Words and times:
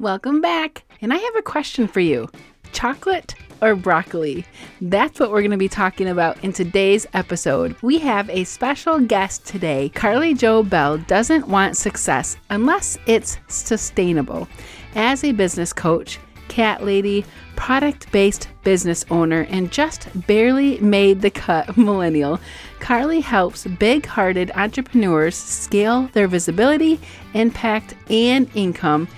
Welcome 0.00 0.40
back. 0.40 0.84
And 1.00 1.12
I 1.12 1.16
have 1.16 1.36
a 1.36 1.42
question 1.42 1.88
for 1.88 1.98
you 1.98 2.30
chocolate 2.70 3.34
or 3.60 3.74
broccoli? 3.74 4.46
That's 4.80 5.18
what 5.18 5.32
we're 5.32 5.40
going 5.40 5.50
to 5.50 5.56
be 5.56 5.68
talking 5.68 6.06
about 6.06 6.44
in 6.44 6.52
today's 6.52 7.04
episode. 7.14 7.74
We 7.82 7.98
have 7.98 8.30
a 8.30 8.44
special 8.44 9.00
guest 9.00 9.44
today. 9.44 9.88
Carly 9.88 10.34
Jo 10.34 10.62
Bell 10.62 10.98
doesn't 10.98 11.48
want 11.48 11.76
success 11.76 12.36
unless 12.48 12.96
it's 13.06 13.38
sustainable. 13.48 14.46
As 14.94 15.24
a 15.24 15.32
business 15.32 15.72
coach, 15.72 16.20
cat 16.46 16.84
lady, 16.84 17.24
product 17.56 18.12
based 18.12 18.48
business 18.62 19.04
owner, 19.10 19.48
and 19.50 19.72
just 19.72 20.06
barely 20.28 20.78
made 20.78 21.22
the 21.22 21.30
cut 21.30 21.76
millennial, 21.76 22.38
Carly 22.78 23.18
helps 23.18 23.66
big 23.66 24.06
hearted 24.06 24.52
entrepreneurs 24.54 25.34
scale 25.34 26.08
their 26.12 26.28
visibility, 26.28 27.00
impact, 27.34 27.96
and 28.08 28.48
income 28.54 29.08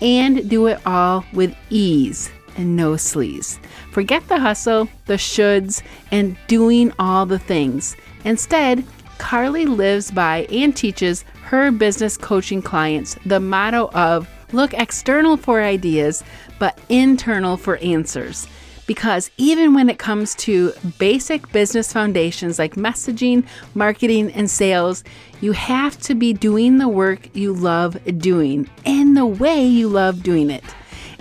and 0.00 0.48
do 0.48 0.66
it 0.66 0.80
all 0.86 1.24
with 1.32 1.54
ease 1.70 2.30
and 2.56 2.76
no 2.76 2.92
sleaze. 2.92 3.58
Forget 3.92 4.26
the 4.28 4.38
hustle, 4.38 4.88
the 5.06 5.14
shoulds, 5.14 5.82
and 6.10 6.36
doing 6.46 6.92
all 6.98 7.26
the 7.26 7.38
things. 7.38 7.96
Instead, 8.24 8.84
Carly 9.18 9.66
lives 9.66 10.10
by 10.10 10.46
and 10.50 10.74
teaches 10.74 11.24
her 11.42 11.70
business 11.70 12.16
coaching 12.16 12.62
clients 12.62 13.16
the 13.26 13.40
motto 13.40 13.90
of 13.92 14.28
look 14.52 14.72
external 14.74 15.36
for 15.36 15.62
ideas, 15.62 16.24
but 16.58 16.78
internal 16.88 17.56
for 17.56 17.76
answers. 17.78 18.46
Because 18.90 19.30
even 19.36 19.72
when 19.72 19.88
it 19.88 20.00
comes 20.00 20.34
to 20.34 20.72
basic 20.98 21.52
business 21.52 21.92
foundations 21.92 22.58
like 22.58 22.74
messaging, 22.74 23.46
marketing, 23.72 24.32
and 24.32 24.50
sales, 24.50 25.04
you 25.40 25.52
have 25.52 25.96
to 26.00 26.16
be 26.16 26.32
doing 26.32 26.78
the 26.78 26.88
work 26.88 27.32
you 27.32 27.52
love 27.52 27.96
doing 28.18 28.68
and 28.84 29.16
the 29.16 29.26
way 29.26 29.64
you 29.64 29.86
love 29.86 30.24
doing 30.24 30.50
it. 30.50 30.64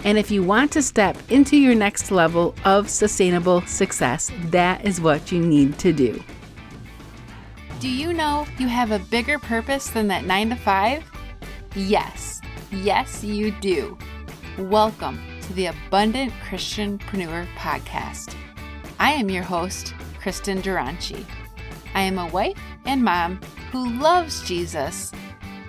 And 0.04 0.18
if 0.18 0.32
you 0.32 0.42
want 0.42 0.72
to 0.72 0.82
step 0.82 1.16
into 1.30 1.58
your 1.58 1.76
next 1.76 2.10
level 2.10 2.56
of 2.66 2.90
sustainable 2.90 3.62
success, 3.68 4.32
that 4.46 4.84
is 4.84 5.00
what 5.00 5.32
you 5.32 5.40
need 5.40 5.78
to 5.78 5.94
do. 5.94 6.24
Do 7.80 7.88
you 7.88 8.14
know 8.14 8.48
you 8.58 8.68
have 8.68 8.90
a 8.90 8.98
bigger 8.98 9.38
purpose 9.38 9.92
than 9.92 10.08
that 10.08 10.26
9 10.26 10.50
to 10.50 10.56
5? 10.56 11.04
Yes. 11.76 12.42
Yes, 12.72 13.24
you 13.24 13.52
do. 13.52 13.96
Welcome 14.58 15.22
to 15.50 15.56
the 15.56 15.66
Abundant 15.66 16.32
Christianpreneur 16.48 17.48
podcast. 17.56 18.36
I 19.00 19.14
am 19.14 19.32
your 19.32 19.42
host, 19.42 19.96
Kristin 20.22 20.62
Dronchi. 20.62 21.26
I 21.96 22.02
am 22.02 22.20
a 22.20 22.28
wife 22.28 22.60
and 22.86 23.04
mom 23.04 23.42
who 23.72 23.90
loves 24.00 24.44
Jesus, 24.48 25.12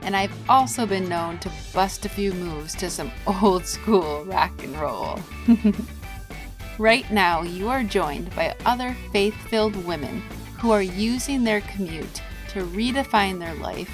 and 0.03 0.14
I've 0.14 0.51
also 0.51 0.84
been 0.84 1.08
known 1.08 1.39
to 1.39 1.51
bust 1.73 2.05
a 2.05 2.11
few 2.11 2.34
moves 2.34 2.75
to 2.75 2.91
some 2.91 3.11
old 3.42 3.64
school 3.64 4.23
rock 4.27 4.53
and 4.62 4.78
roll. 4.78 5.19
right 6.78 7.11
now, 7.11 7.41
you 7.41 7.70
are 7.70 7.83
joined 7.83 8.36
by 8.36 8.55
other 8.67 8.95
faith 9.12 9.36
filled 9.48 9.83
women 9.86 10.20
who 10.58 10.73
are 10.73 10.83
using 10.83 11.42
their 11.42 11.62
commute 11.62 12.20
to 12.51 12.64
redefine 12.64 13.39
their 13.39 13.55
life, 13.55 13.91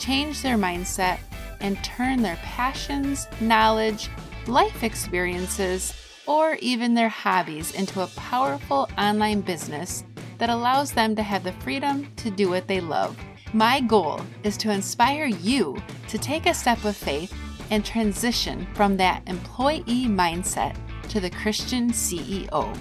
change 0.00 0.42
their 0.42 0.58
mindset, 0.58 1.20
and 1.60 1.82
turn 1.84 2.22
their 2.22 2.38
passions, 2.42 3.28
knowledge, 3.40 4.10
life 4.48 4.82
experiences, 4.82 5.94
or 6.26 6.56
even 6.60 6.94
their 6.94 7.08
hobbies 7.08 7.74
into 7.74 8.00
a 8.00 8.06
powerful 8.08 8.88
online 8.98 9.40
business 9.40 10.04
that 10.38 10.50
allows 10.50 10.92
them 10.92 11.14
to 11.14 11.22
have 11.22 11.44
the 11.44 11.52
freedom 11.52 12.10
to 12.16 12.30
do 12.30 12.48
what 12.48 12.66
they 12.66 12.80
love. 12.80 13.16
My 13.52 13.80
goal 13.80 14.20
is 14.42 14.56
to 14.58 14.70
inspire 14.70 15.26
you 15.26 15.80
to 16.08 16.18
take 16.18 16.46
a 16.46 16.54
step 16.54 16.84
of 16.84 16.96
faith 16.96 17.34
and 17.70 17.84
transition 17.84 18.66
from 18.74 18.96
that 18.96 19.22
employee 19.26 20.06
mindset 20.06 20.76
to 21.08 21.20
the 21.20 21.30
Christian 21.30 21.90
CEO 21.90 22.76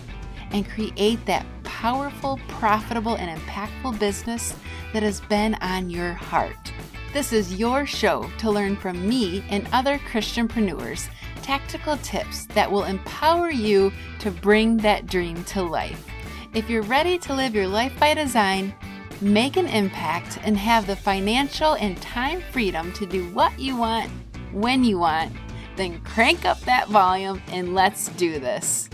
and 0.51 0.69
create 0.69 1.25
that 1.25 1.45
powerful, 1.63 2.39
profitable, 2.47 3.15
and 3.15 3.39
impactful 3.41 3.99
business 3.99 4.55
that 4.93 5.03
has 5.03 5.21
been 5.21 5.55
on 5.55 5.89
your 5.89 6.13
heart. 6.13 6.71
This 7.13 7.33
is 7.33 7.55
your 7.55 7.85
show 7.85 8.29
to 8.39 8.51
learn 8.51 8.75
from 8.75 9.07
me 9.07 9.43
and 9.49 9.67
other 9.71 9.97
Christianpreneurs 9.99 11.09
tactical 11.37 11.97
tips 11.97 12.45
that 12.47 12.71
will 12.71 12.83
empower 12.83 13.49
you 13.49 13.91
to 14.19 14.31
bring 14.31 14.77
that 14.77 15.07
dream 15.07 15.43
to 15.45 15.61
life. 15.61 16.05
If 16.53 16.69
you're 16.69 16.83
ready 16.83 17.17
to 17.19 17.33
live 17.33 17.53
your 17.53 17.67
life 17.67 17.97
by 17.99 18.13
design, 18.13 18.73
make 19.21 19.57
an 19.57 19.67
impact, 19.67 20.39
and 20.43 20.57
have 20.57 20.87
the 20.87 20.95
financial 20.95 21.73
and 21.73 21.99
time 22.01 22.41
freedom 22.51 22.91
to 22.93 23.05
do 23.05 23.29
what 23.33 23.57
you 23.59 23.77
want 23.77 24.11
when 24.51 24.83
you 24.83 24.99
want, 24.99 25.31
then 25.75 25.99
crank 26.01 26.45
up 26.45 26.59
that 26.61 26.87
volume 26.87 27.41
and 27.47 27.75
let's 27.75 28.09
do 28.09 28.39
this. 28.39 28.89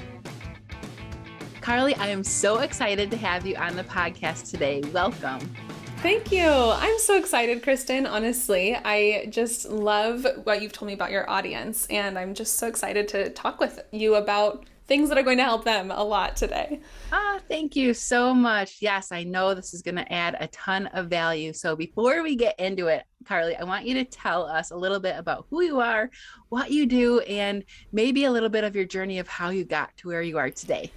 Carly, 1.62 1.96
I 1.96 2.08
am 2.08 2.26
so 2.26 2.60
excited 2.60 3.10
to 3.12 3.18
have 3.18 3.46
you 3.46 3.56
on 3.56 3.78
the 3.78 3.86
podcast 3.86 4.52
today. 4.52 4.82
Welcome. 4.92 5.40
Thank 6.04 6.34
you. 6.34 6.50
I'm 6.50 7.00
so 7.00 7.18
excited, 7.18 7.64
Kristin. 7.64 8.06
Honestly, 8.06 8.76
I 8.76 9.28
just 9.30 9.70
love 9.70 10.28
what 10.44 10.62
you've 10.62 10.74
told 10.74 10.88
me 10.88 10.94
about 10.94 11.12
your 11.12 11.30
audience, 11.30 11.88
and 11.90 12.20
I'm 12.20 12.34
just 12.34 12.60
so 12.60 12.68
excited 12.68 13.08
to 13.08 13.30
talk 13.30 13.62
with 13.62 13.80
you 13.92 14.16
about 14.16 14.66
things 14.86 15.08
that 15.08 15.18
are 15.18 15.24
going 15.24 15.38
to 15.38 15.46
help 15.46 15.64
them 15.64 15.92
a 15.92 16.04
lot 16.04 16.36
today. 16.36 16.82
Ah, 17.14 17.40
thank 17.48 17.78
you 17.78 17.94
so 17.94 18.34
much. 18.34 18.82
Yes, 18.82 19.14
I 19.14 19.24
know 19.24 19.54
this 19.54 19.74
is 19.74 19.82
going 19.82 19.96
to 19.96 20.12
add 20.12 20.36
a 20.42 20.48
ton 20.48 20.88
of 20.88 21.08
value. 21.08 21.54
So 21.54 21.74
before 21.74 22.22
we 22.22 22.36
get 22.36 22.60
into 22.60 22.88
it, 22.88 23.06
Carly, 23.26 23.56
I 23.56 23.64
want 23.64 23.86
you 23.86 23.94
to 23.94 24.04
tell 24.04 24.44
us 24.44 24.72
a 24.72 24.76
little 24.76 25.00
bit 25.00 25.16
about 25.18 25.46
who 25.50 25.62
you 25.62 25.80
are, 25.80 26.10
what 26.50 26.70
you 26.70 26.86
do, 26.86 27.22
and 27.22 27.64
maybe 27.94 28.26
a 28.26 28.32
little 28.32 28.50
bit 28.50 28.66
of 28.66 28.76
your 28.76 28.84
journey 28.84 29.20
of 29.20 29.30
how 29.30 29.52
you 29.52 29.64
got 29.64 29.96
to 29.98 30.10
where 30.10 30.22
you 30.22 30.38
are 30.38 30.50
today. 30.50 30.92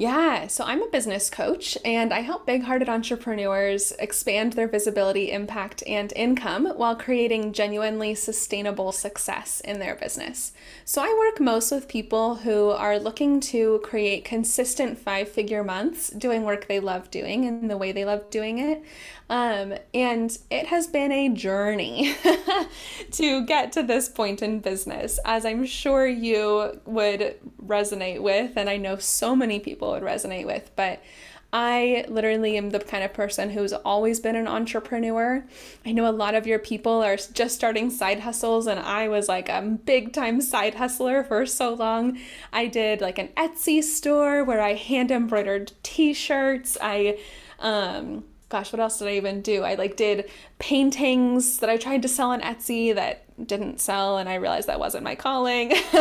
Yeah, 0.00 0.46
so 0.46 0.62
I'm 0.62 0.80
a 0.80 0.88
business 0.88 1.28
coach 1.28 1.76
and 1.84 2.14
I 2.14 2.20
help 2.20 2.46
big 2.46 2.62
hearted 2.62 2.88
entrepreneurs 2.88 3.90
expand 3.98 4.52
their 4.52 4.68
visibility, 4.68 5.32
impact, 5.32 5.82
and 5.88 6.12
income 6.14 6.66
while 6.76 6.94
creating 6.94 7.52
genuinely 7.52 8.14
sustainable 8.14 8.92
success 8.92 9.60
in 9.64 9.80
their 9.80 9.96
business. 9.96 10.52
So 10.84 11.02
I 11.02 11.12
work 11.18 11.40
most 11.40 11.72
with 11.72 11.88
people 11.88 12.36
who 12.36 12.70
are 12.70 13.00
looking 13.00 13.40
to 13.40 13.80
create 13.82 14.24
consistent 14.24 15.00
five 15.00 15.28
figure 15.28 15.64
months 15.64 16.10
doing 16.10 16.44
work 16.44 16.68
they 16.68 16.78
love 16.78 17.10
doing 17.10 17.44
and 17.44 17.68
the 17.68 17.76
way 17.76 17.90
they 17.90 18.04
love 18.04 18.30
doing 18.30 18.60
it. 18.60 18.84
Um, 19.30 19.74
and 19.92 20.38
it 20.50 20.66
has 20.68 20.86
been 20.86 21.12
a 21.12 21.28
journey 21.28 22.14
to 23.12 23.44
get 23.44 23.72
to 23.72 23.82
this 23.82 24.08
point 24.08 24.42
in 24.42 24.60
business, 24.60 25.20
as 25.24 25.44
I'm 25.44 25.66
sure 25.66 26.06
you 26.06 26.80
would 26.86 27.36
resonate 27.62 28.22
with, 28.22 28.52
and 28.56 28.70
I 28.70 28.78
know 28.78 28.96
so 28.96 29.36
many 29.36 29.60
people 29.60 29.87
would 29.92 30.02
resonate 30.02 30.46
with. 30.46 30.70
But 30.76 31.02
I 31.50 32.04
literally 32.08 32.58
am 32.58 32.70
the 32.70 32.80
kind 32.80 33.02
of 33.02 33.14
person 33.14 33.50
who's 33.50 33.72
always 33.72 34.20
been 34.20 34.36
an 34.36 34.46
entrepreneur. 34.46 35.46
I 35.86 35.92
know 35.92 36.06
a 36.06 36.12
lot 36.12 36.34
of 36.34 36.46
your 36.46 36.58
people 36.58 37.02
are 37.02 37.16
just 37.16 37.54
starting 37.54 37.88
side 37.90 38.20
hustles, 38.20 38.66
and 38.66 38.78
I 38.78 39.08
was 39.08 39.28
like 39.28 39.48
a 39.48 39.62
big 39.62 40.12
time 40.12 40.42
side 40.42 40.74
hustler 40.74 41.24
for 41.24 41.46
so 41.46 41.72
long. 41.72 42.18
I 42.52 42.66
did 42.66 43.00
like 43.00 43.18
an 43.18 43.28
Etsy 43.28 43.82
store 43.82 44.44
where 44.44 44.60
I 44.60 44.74
hand 44.74 45.10
embroidered 45.10 45.72
t 45.82 46.12
shirts. 46.12 46.76
I, 46.82 47.18
um, 47.60 48.24
gosh, 48.48 48.72
what 48.72 48.80
else 48.80 48.98
did 48.98 49.08
I 49.08 49.16
even 49.16 49.42
do? 49.42 49.62
I 49.62 49.74
like 49.74 49.96
did 49.96 50.30
paintings 50.58 51.58
that 51.58 51.68
I 51.68 51.76
tried 51.76 52.02
to 52.02 52.08
sell 52.08 52.30
on 52.30 52.40
Etsy 52.40 52.94
that 52.94 53.24
didn't 53.46 53.80
sell, 53.80 54.16
and 54.18 54.28
I 54.28 54.36
realized 54.36 54.68
that 54.68 54.80
wasn't 54.80 55.04
my 55.04 55.14
calling. 55.14 55.72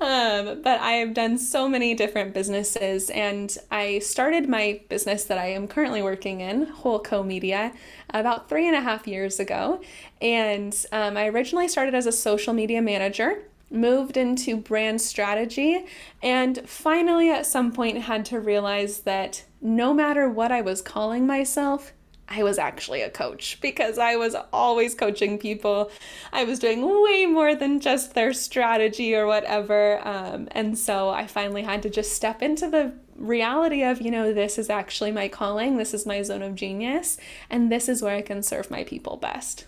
um, 0.00 0.62
but 0.62 0.80
I 0.80 0.98
have 1.00 1.14
done 1.14 1.38
so 1.38 1.68
many 1.68 1.94
different 1.94 2.32
businesses, 2.32 3.10
and 3.10 3.56
I 3.70 3.98
started 3.98 4.48
my 4.48 4.80
business 4.88 5.24
that 5.24 5.38
I 5.38 5.46
am 5.46 5.68
currently 5.68 6.02
working 6.02 6.40
in, 6.40 6.66
Wholeco 6.66 7.24
Media, 7.24 7.72
about 8.10 8.48
three 8.48 8.66
and 8.66 8.76
a 8.76 8.80
half 8.80 9.06
years 9.06 9.38
ago. 9.38 9.82
And 10.20 10.74
um, 10.92 11.16
I 11.16 11.26
originally 11.26 11.68
started 11.68 11.94
as 11.94 12.06
a 12.06 12.12
social 12.12 12.54
media 12.54 12.80
manager 12.80 13.42
moved 13.70 14.16
into 14.16 14.56
brand 14.56 15.00
strategy, 15.00 15.84
and 16.22 16.68
finally, 16.68 17.30
at 17.30 17.46
some 17.46 17.72
point, 17.72 18.02
had 18.02 18.24
to 18.26 18.40
realize 18.40 19.00
that 19.00 19.44
no 19.60 19.92
matter 19.92 20.28
what 20.28 20.52
I 20.52 20.60
was 20.60 20.82
calling 20.82 21.26
myself, 21.26 21.92
I 22.28 22.42
was 22.42 22.58
actually 22.58 23.02
a 23.02 23.10
coach 23.10 23.58
because 23.60 23.98
I 23.98 24.16
was 24.16 24.34
always 24.52 24.94
coaching 24.94 25.38
people. 25.38 25.90
I 26.32 26.44
was 26.44 26.58
doing 26.58 26.80
way 27.02 27.26
more 27.26 27.54
than 27.54 27.80
just 27.80 28.14
their 28.14 28.32
strategy 28.32 29.14
or 29.14 29.26
whatever. 29.26 30.06
Um, 30.06 30.48
and 30.52 30.78
so 30.78 31.10
I 31.10 31.26
finally 31.26 31.62
had 31.62 31.82
to 31.82 31.90
just 31.90 32.12
step 32.12 32.42
into 32.42 32.70
the 32.70 32.94
reality 33.16 33.82
of, 33.82 34.00
you 34.00 34.10
know, 34.10 34.32
this 34.32 34.58
is 34.58 34.70
actually 34.70 35.12
my 35.12 35.28
calling, 35.28 35.76
this 35.76 35.92
is 35.92 36.06
my 36.06 36.22
zone 36.22 36.42
of 36.42 36.54
genius, 36.54 37.18
and 37.50 37.70
this 37.70 37.88
is 37.88 38.02
where 38.02 38.16
I 38.16 38.22
can 38.22 38.42
serve 38.42 38.70
my 38.70 38.84
people 38.84 39.16
best. 39.16 39.66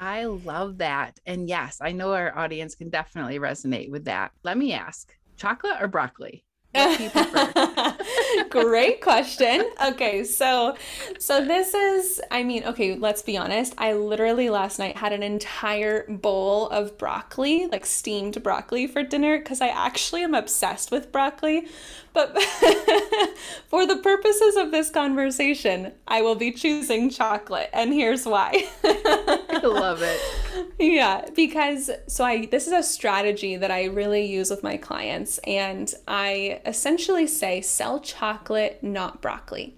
I 0.00 0.24
love 0.24 0.78
that. 0.78 1.20
And 1.26 1.46
yes, 1.46 1.78
I 1.80 1.92
know 1.92 2.14
our 2.14 2.36
audience 2.36 2.74
can 2.74 2.88
definitely 2.88 3.38
resonate 3.38 3.90
with 3.90 4.06
that. 4.06 4.32
Let 4.42 4.56
me 4.56 4.72
ask 4.72 5.14
chocolate 5.36 5.76
or 5.80 5.88
broccoli? 5.88 6.44
What 6.72 6.96
do 6.96 7.04
you 7.04 7.10
prefer? 7.10 7.96
Great 8.50 9.00
question. 9.00 9.70
Okay, 9.84 10.24
so 10.24 10.76
so 11.18 11.44
this 11.44 11.74
is 11.74 12.20
I 12.30 12.42
mean, 12.42 12.64
okay, 12.64 12.96
let's 12.96 13.22
be 13.22 13.36
honest. 13.36 13.74
I 13.78 13.92
literally 13.92 14.50
last 14.50 14.78
night 14.78 14.96
had 14.96 15.12
an 15.12 15.22
entire 15.22 16.04
bowl 16.08 16.68
of 16.68 16.98
broccoli, 16.98 17.66
like 17.66 17.86
steamed 17.86 18.42
broccoli 18.42 18.86
for 18.86 19.02
dinner 19.02 19.40
cuz 19.40 19.60
I 19.60 19.68
actually 19.68 20.22
am 20.22 20.34
obsessed 20.34 20.90
with 20.90 21.12
broccoli. 21.12 21.68
But 22.12 22.40
for 23.68 23.86
the 23.86 23.96
purposes 24.02 24.56
of 24.56 24.72
this 24.72 24.90
conversation, 24.90 25.92
I 26.08 26.22
will 26.22 26.34
be 26.34 26.50
choosing 26.50 27.08
chocolate 27.10 27.70
and 27.72 27.92
here's 27.92 28.26
why. 28.26 28.68
I 28.84 29.60
love 29.62 30.02
it. 30.02 30.20
Yeah, 30.78 31.26
because 31.36 31.90
so 32.08 32.24
I 32.24 32.46
this 32.46 32.66
is 32.66 32.72
a 32.72 32.82
strategy 32.82 33.56
that 33.56 33.70
I 33.70 33.84
really 33.84 34.24
use 34.26 34.50
with 34.50 34.62
my 34.62 34.76
clients 34.76 35.38
and 35.46 35.92
I 36.08 36.60
essentially 36.66 37.26
say 37.26 37.60
sell 37.60 38.00
chocolate, 38.00 38.19
not 38.82 39.20
broccoli. 39.20 39.74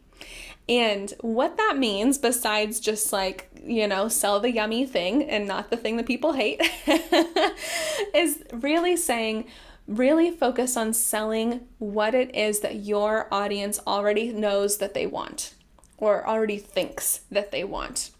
And 0.68 1.12
what 1.20 1.56
that 1.56 1.76
means, 1.76 2.18
besides 2.18 2.80
just 2.80 3.12
like, 3.12 3.50
you 3.64 3.86
know, 3.88 4.08
sell 4.08 4.40
the 4.40 4.52
yummy 4.52 4.86
thing 4.86 5.24
and 5.28 5.46
not 5.46 5.70
the 5.70 5.76
thing 5.76 5.96
that 5.96 6.06
people 6.06 6.32
hate, 6.32 6.60
is 8.14 8.42
really 8.52 8.96
saying, 8.96 9.46
really 9.88 10.30
focus 10.30 10.76
on 10.76 10.92
selling 10.92 11.66
what 11.78 12.14
it 12.14 12.34
is 12.34 12.60
that 12.60 12.76
your 12.76 13.26
audience 13.32 13.80
already 13.86 14.32
knows 14.32 14.78
that 14.78 14.94
they 14.94 15.06
want 15.06 15.54
or 15.98 16.26
already 16.26 16.58
thinks 16.58 17.22
that 17.30 17.50
they 17.50 17.64
want 17.64 18.10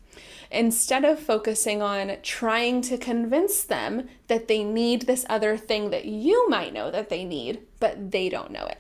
instead 0.53 1.05
of 1.05 1.19
focusing 1.19 1.81
on 1.81 2.17
trying 2.23 2.83
to 2.83 2.99
convince 2.99 3.65
them 3.65 4.09
that 4.29 4.49
they 4.49 4.63
need 4.63 5.03
this 5.03 5.25
other 5.29 5.57
thing 5.57 5.91
that 5.91 6.05
you 6.05 6.49
might 6.49 6.75
know 6.75 6.91
that 6.91 7.09
they 7.09 7.25
need, 7.25 7.61
but 7.81 8.11
they 8.11 8.29
don't 8.29 8.51
know 8.51 8.67
it. 8.67 8.79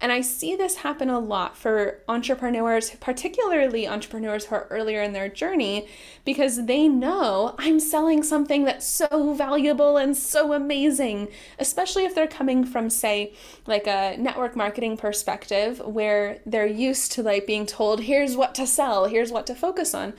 And 0.00 0.12
I 0.12 0.20
see 0.20 0.54
this 0.54 0.76
happen 0.76 1.08
a 1.08 1.18
lot 1.18 1.56
for 1.56 2.02
entrepreneurs, 2.08 2.90
particularly 3.00 3.88
entrepreneurs 3.88 4.44
who 4.44 4.54
are 4.54 4.68
earlier 4.70 5.02
in 5.02 5.12
their 5.12 5.28
journey, 5.28 5.88
because 6.24 6.66
they 6.66 6.86
know 6.86 7.56
I'm 7.58 7.80
selling 7.80 8.22
something 8.22 8.64
that's 8.64 8.86
so 8.86 9.34
valuable 9.34 9.96
and 9.96 10.16
so 10.16 10.52
amazing, 10.52 11.28
especially 11.58 12.04
if 12.04 12.14
they're 12.14 12.28
coming 12.28 12.64
from, 12.64 12.90
say, 12.90 13.32
like 13.66 13.88
a 13.88 14.16
network 14.16 14.54
marketing 14.54 14.96
perspective 14.96 15.80
where 15.84 16.38
they're 16.46 16.66
used 16.66 17.10
to 17.12 17.22
like 17.24 17.46
being 17.46 17.66
told, 17.66 18.02
here's 18.02 18.36
what 18.36 18.54
to 18.54 18.68
sell, 18.68 19.06
here's 19.06 19.32
what 19.32 19.48
to 19.48 19.54
focus 19.54 19.94
on. 19.94 20.14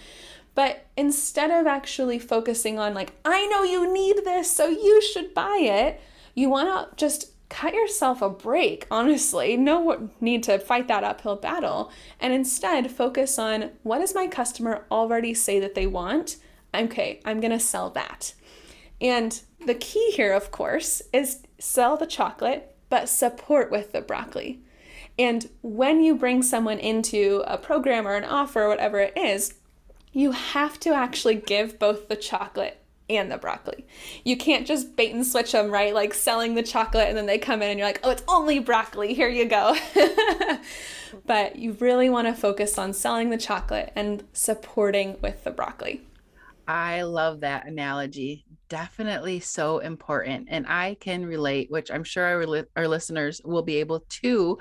But 0.56 0.88
instead 0.98 1.52
of 1.52 1.68
actually 1.68 2.20
focusing 2.20 2.78
on, 2.80 2.94
like, 2.94 3.14
I 3.24 3.46
know 3.48 3.64
you 3.64 3.94
need 3.94 4.26
this, 4.26 4.52
so 4.52 4.68
you 4.68 5.02
should 5.02 5.34
buy 5.34 5.60
it, 5.62 6.02
you 6.36 6.50
want 6.50 6.68
to 6.68 6.96
just 6.98 7.32
cut 7.50 7.74
yourself 7.74 8.22
a 8.22 8.30
break, 8.30 8.86
honestly. 8.90 9.58
No 9.58 10.10
need 10.22 10.44
to 10.44 10.60
fight 10.60 10.88
that 10.88 11.04
uphill 11.04 11.36
battle. 11.36 11.92
And 12.20 12.32
instead, 12.32 12.92
focus 12.92 13.38
on 13.38 13.72
what 13.84 14.00
does 14.00 14.16
my 14.16 14.28
customer 14.28 14.86
already 14.92 15.34
say 15.34 15.60
that 15.60 15.76
they 15.76 15.88
want? 15.88 16.38
Okay, 16.74 17.20
I'm 17.26 17.40
going 17.40 17.52
to 17.52 17.60
sell 17.60 17.90
that. 17.92 18.34
And 19.02 19.42
the 19.66 19.76
key 19.76 20.12
here, 20.12 20.34
of 20.34 20.52
course, 20.52 21.02
is 21.12 21.44
sell 21.58 21.98
the 21.98 22.06
chocolate, 22.06 22.76
but 22.90 23.10
support 23.10 23.72
with 23.72 23.92
the 23.92 24.02
broccoli. 24.02 24.62
And 25.18 25.50
when 25.62 26.02
you 26.04 26.16
bring 26.16 26.42
someone 26.44 26.80
into 26.80 27.44
a 27.46 27.58
program 27.58 28.08
or 28.08 28.16
an 28.16 28.24
offer 28.24 28.64
or 28.64 28.70
whatever 28.70 29.00
it 29.00 29.18
is, 29.18 29.56
you 30.14 30.32
have 30.32 30.80
to 30.82 30.94
actually 30.94 31.36
give 31.36 31.78
both 31.78 32.08
the 32.08 32.16
chocolate 32.16 32.82
and 33.10 33.32
the 33.32 33.38
broccoli. 33.38 33.86
You 34.24 34.38
can't 34.38 34.68
just 34.68 34.96
bait 34.96 35.14
and 35.14 35.26
switch 35.26 35.52
them, 35.52 35.72
right? 35.72 35.94
Like 35.94 36.14
selling 36.14 36.56
the 36.56 36.64
chocolate 36.64 37.08
and 37.08 37.18
then 37.18 37.26
they 37.26 37.38
come 37.38 37.62
in 37.62 37.70
and 37.70 37.80
you're 37.80 37.88
like, 37.88 38.02
oh, 38.04 38.12
it's 38.12 38.24
only 38.28 38.60
broccoli. 38.60 39.14
Here 39.14 39.30
you 39.30 39.46
go. 39.46 39.76
but 41.26 41.56
you 41.56 41.74
really 41.74 42.10
want 42.10 42.28
to 42.28 42.34
focus 42.34 42.78
on 42.78 42.94
selling 42.94 43.30
the 43.30 43.38
chocolate 43.38 43.92
and 43.96 44.24
supporting 44.34 45.18
with 45.22 45.44
the 45.44 45.52
broccoli. 45.52 46.02
I 46.68 47.02
love 47.02 47.40
that 47.40 47.66
analogy. 47.66 48.46
Definitely 48.70 49.40
so 49.40 49.80
important. 49.80 50.48
And 50.52 50.68
I 50.68 50.96
can 51.00 51.26
relate, 51.26 51.72
which 51.72 51.90
I'm 51.90 52.04
sure 52.04 52.24
our, 52.24 52.66
our 52.76 52.88
listeners 52.88 53.42
will 53.44 53.64
be 53.64 53.78
able 53.78 54.02
to. 54.22 54.60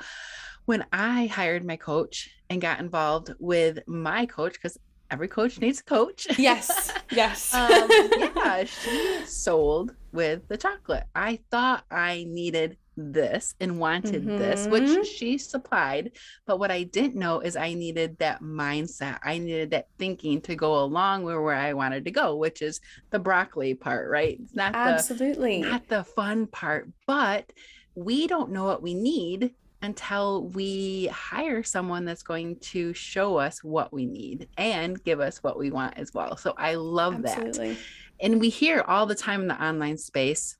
When 0.64 0.86
I 0.90 1.26
hired 1.26 1.66
my 1.66 1.76
coach 1.76 2.30
and 2.48 2.62
got 2.62 2.80
involved 2.80 3.34
with 3.38 3.80
my 3.86 4.24
coach, 4.24 4.54
because 4.54 4.78
every 5.10 5.28
coach 5.28 5.60
needs 5.60 5.80
a 5.80 5.84
coach. 5.84 6.26
Yes. 6.38 6.92
Yes. 7.10 7.54
um, 7.54 7.88
yeah, 7.90 8.64
she 8.82 9.24
sold 9.24 9.94
with 10.12 10.46
the 10.48 10.58
chocolate. 10.58 11.04
I 11.14 11.38
thought 11.50 11.84
I 11.90 12.26
needed 12.28 12.76
this 12.98 13.54
and 13.60 13.78
wanted 13.78 14.26
mm-hmm. 14.26 14.36
this, 14.36 14.66
which 14.66 14.82
mm-hmm. 14.82 15.02
she 15.02 15.38
supplied. 15.38 16.12
But 16.46 16.58
what 16.58 16.70
I 16.70 16.82
didn't 16.82 17.16
know 17.16 17.40
is 17.40 17.56
I 17.56 17.72
needed 17.72 18.18
that 18.18 18.42
mindset. 18.42 19.20
I 19.22 19.38
needed 19.38 19.70
that 19.70 19.88
thinking 19.98 20.42
to 20.42 20.54
go 20.54 20.82
along 20.82 21.22
with 21.22 21.36
where 21.36 21.54
I 21.54 21.72
wanted 21.72 22.04
to 22.04 22.10
go, 22.10 22.36
which 22.36 22.60
is 22.60 22.80
the 23.10 23.18
broccoli 23.18 23.72
part, 23.74 24.10
right? 24.10 24.38
It's 24.38 24.54
not 24.54 24.74
absolutely 24.74 25.62
the, 25.62 25.70
not 25.70 25.88
the 25.88 26.04
fun 26.04 26.46
part, 26.46 26.90
but 27.06 27.50
we 27.94 28.26
don't 28.26 28.50
know 28.50 28.64
what 28.64 28.82
we 28.82 28.94
need 28.94 29.54
until 29.82 30.48
we 30.48 31.06
hire 31.06 31.62
someone 31.62 32.04
that's 32.04 32.22
going 32.22 32.56
to 32.60 32.92
show 32.94 33.36
us 33.36 33.62
what 33.62 33.92
we 33.92 34.06
need 34.06 34.48
and 34.56 35.02
give 35.04 35.20
us 35.20 35.42
what 35.42 35.58
we 35.58 35.70
want 35.70 35.96
as 35.96 36.12
well. 36.12 36.36
So 36.36 36.54
I 36.56 36.74
love 36.74 37.24
Absolutely. 37.24 37.74
that. 37.74 37.78
And 38.20 38.40
we 38.40 38.48
hear 38.48 38.82
all 38.86 39.06
the 39.06 39.14
time 39.14 39.42
in 39.42 39.48
the 39.48 39.64
online 39.64 39.96
space 39.98 40.56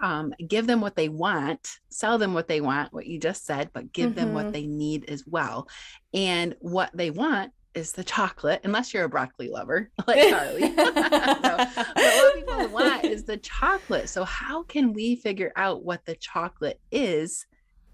um, 0.00 0.32
give 0.46 0.66
them 0.66 0.80
what 0.80 0.96
they 0.96 1.08
want, 1.08 1.78
sell 1.90 2.18
them 2.18 2.34
what 2.34 2.48
they 2.48 2.60
want, 2.60 2.92
what 2.92 3.06
you 3.06 3.18
just 3.18 3.44
said, 3.44 3.70
but 3.72 3.92
give 3.92 4.10
mm-hmm. 4.10 4.20
them 4.20 4.34
what 4.34 4.44
mm-hmm. 4.46 4.52
they 4.52 4.66
need 4.66 5.08
as 5.08 5.26
well. 5.26 5.68
And 6.14 6.56
what 6.60 6.90
they 6.94 7.10
want 7.10 7.52
is 7.74 7.92
the 7.92 8.02
chocolate, 8.02 8.62
unless 8.64 8.92
you're 8.92 9.04
a 9.04 9.08
broccoli 9.08 9.48
lover 9.48 9.90
like 10.06 10.30
Carly. 10.30 10.60
so, 10.76 10.92
but 10.92 11.94
what 11.94 12.34
people 12.34 12.68
want 12.68 13.04
is 13.04 13.24
the 13.24 13.36
chocolate. 13.36 14.08
So, 14.08 14.24
how 14.24 14.62
can 14.64 14.92
we 14.92 15.16
figure 15.16 15.52
out 15.54 15.84
what 15.84 16.04
the 16.04 16.16
chocolate 16.16 16.80
is 16.90 17.46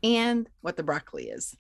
and 0.02 0.48
what 0.60 0.76
the 0.76 0.82
broccoli 0.82 1.24
is. 1.24 1.56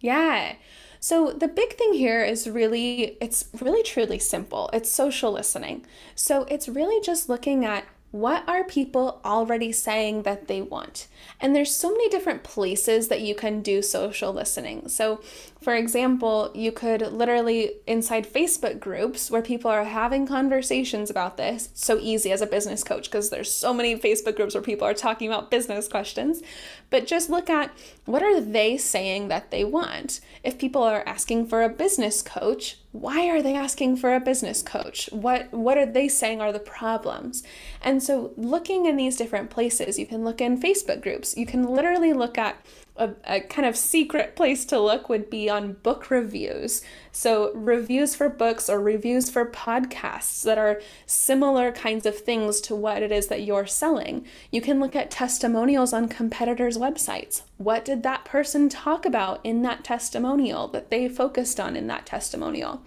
Yeah. 0.00 0.56
So 1.00 1.32
the 1.32 1.48
big 1.48 1.74
thing 1.74 1.94
here 1.94 2.22
is 2.24 2.48
really 2.48 3.16
it's 3.20 3.48
really 3.60 3.82
truly 3.82 4.18
simple. 4.18 4.70
It's 4.72 4.90
social 4.90 5.32
listening. 5.32 5.86
So 6.14 6.44
it's 6.44 6.68
really 6.68 7.00
just 7.00 7.28
looking 7.28 7.64
at 7.64 7.84
what 8.12 8.48
are 8.48 8.64
people 8.64 9.20
already 9.24 9.72
saying 9.72 10.22
that 10.22 10.48
they 10.48 10.62
want? 10.62 11.06
And 11.40 11.54
there's 11.54 11.74
so 11.74 11.90
many 11.90 12.08
different 12.08 12.44
places 12.44 13.08
that 13.08 13.20
you 13.20 13.34
can 13.34 13.60
do 13.60 13.82
social 13.82 14.32
listening. 14.32 14.88
So, 14.88 15.20
for 15.66 15.74
example, 15.74 16.52
you 16.54 16.70
could 16.70 17.00
literally 17.00 17.72
inside 17.88 18.32
Facebook 18.32 18.78
groups 18.78 19.32
where 19.32 19.42
people 19.42 19.68
are 19.68 19.82
having 19.82 20.24
conversations 20.24 21.10
about 21.10 21.36
this. 21.36 21.66
It's 21.72 21.84
so 21.84 21.98
easy 21.98 22.30
as 22.30 22.40
a 22.40 22.46
business 22.46 22.84
coach 22.84 23.10
because 23.10 23.30
there's 23.30 23.52
so 23.52 23.74
many 23.74 23.98
Facebook 23.98 24.36
groups 24.36 24.54
where 24.54 24.62
people 24.62 24.86
are 24.86 24.94
talking 24.94 25.26
about 25.26 25.50
business 25.50 25.88
questions. 25.88 26.40
But 26.88 27.08
just 27.08 27.30
look 27.30 27.50
at 27.50 27.76
what 28.04 28.22
are 28.22 28.40
they 28.40 28.76
saying 28.76 29.26
that 29.26 29.50
they 29.50 29.64
want? 29.64 30.20
If 30.44 30.56
people 30.56 30.84
are 30.84 31.02
asking 31.04 31.48
for 31.48 31.64
a 31.64 31.68
business 31.68 32.22
coach, 32.22 32.78
why 32.92 33.26
are 33.26 33.42
they 33.42 33.56
asking 33.56 33.96
for 33.96 34.14
a 34.14 34.20
business 34.20 34.62
coach? 34.62 35.08
What 35.10 35.52
what 35.52 35.76
are 35.76 35.84
they 35.84 36.06
saying 36.06 36.40
are 36.40 36.52
the 36.52 36.60
problems? 36.60 37.42
And 37.82 38.00
so 38.00 38.32
looking 38.36 38.86
in 38.86 38.94
these 38.94 39.16
different 39.16 39.50
places, 39.50 39.98
you 39.98 40.06
can 40.06 40.22
look 40.22 40.40
in 40.40 40.60
Facebook 40.60 41.02
groups. 41.02 41.36
You 41.36 41.44
can 41.44 41.64
literally 41.64 42.12
look 42.12 42.38
at 42.38 42.64
a, 42.98 43.10
a, 43.24 43.40
kind 43.40 43.66
of 43.66 43.76
secret 43.76 44.36
place 44.36 44.64
to 44.66 44.78
look 44.80 45.08
would 45.08 45.28
be 45.28 45.48
on 45.50 45.74
book 45.74 46.10
reviews. 46.10 46.82
So, 47.12 47.52
reviews 47.54 48.14
for 48.14 48.28
books 48.28 48.68
or 48.68 48.80
reviews 48.80 49.30
for 49.30 49.46
podcasts 49.46 50.42
that 50.42 50.58
are 50.58 50.80
similar 51.06 51.72
kinds 51.72 52.06
of 52.06 52.18
things 52.18 52.60
to 52.62 52.74
what 52.74 53.02
it 53.02 53.12
is 53.12 53.28
that 53.28 53.42
you're 53.42 53.66
selling. 53.66 54.26
You 54.50 54.60
can 54.60 54.80
look 54.80 54.96
at 54.96 55.10
testimonials 55.10 55.92
on 55.92 56.08
competitors' 56.08 56.78
websites. 56.78 57.42
What 57.58 57.84
did 57.84 58.02
that 58.02 58.24
person 58.24 58.68
talk 58.68 59.06
about 59.06 59.40
in 59.44 59.62
that 59.62 59.84
testimonial 59.84 60.68
that 60.68 60.90
they 60.90 61.08
focused 61.08 61.60
on 61.60 61.76
in 61.76 61.86
that 61.88 62.06
testimonial? 62.06 62.82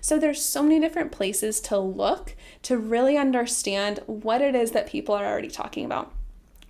So, 0.00 0.18
there's 0.18 0.44
so 0.44 0.62
many 0.62 0.80
different 0.80 1.12
places 1.12 1.60
to 1.62 1.78
look 1.78 2.36
to 2.62 2.78
really 2.78 3.16
understand 3.16 4.00
what 4.06 4.40
it 4.40 4.54
is 4.54 4.70
that 4.72 4.88
people 4.88 5.14
are 5.14 5.26
already 5.26 5.48
talking 5.48 5.84
about. 5.84 6.12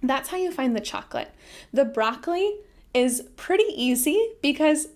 That's 0.03 0.29
how 0.29 0.37
you 0.37 0.53
find 0.53 0.77
the 0.77 0.81
chocolate. 0.81 1.31
The 1.73 1.85
broccoli, 1.85 2.55
is 2.95 3.23
pretty 3.37 3.65
easy 3.75 4.31
because 4.43 4.89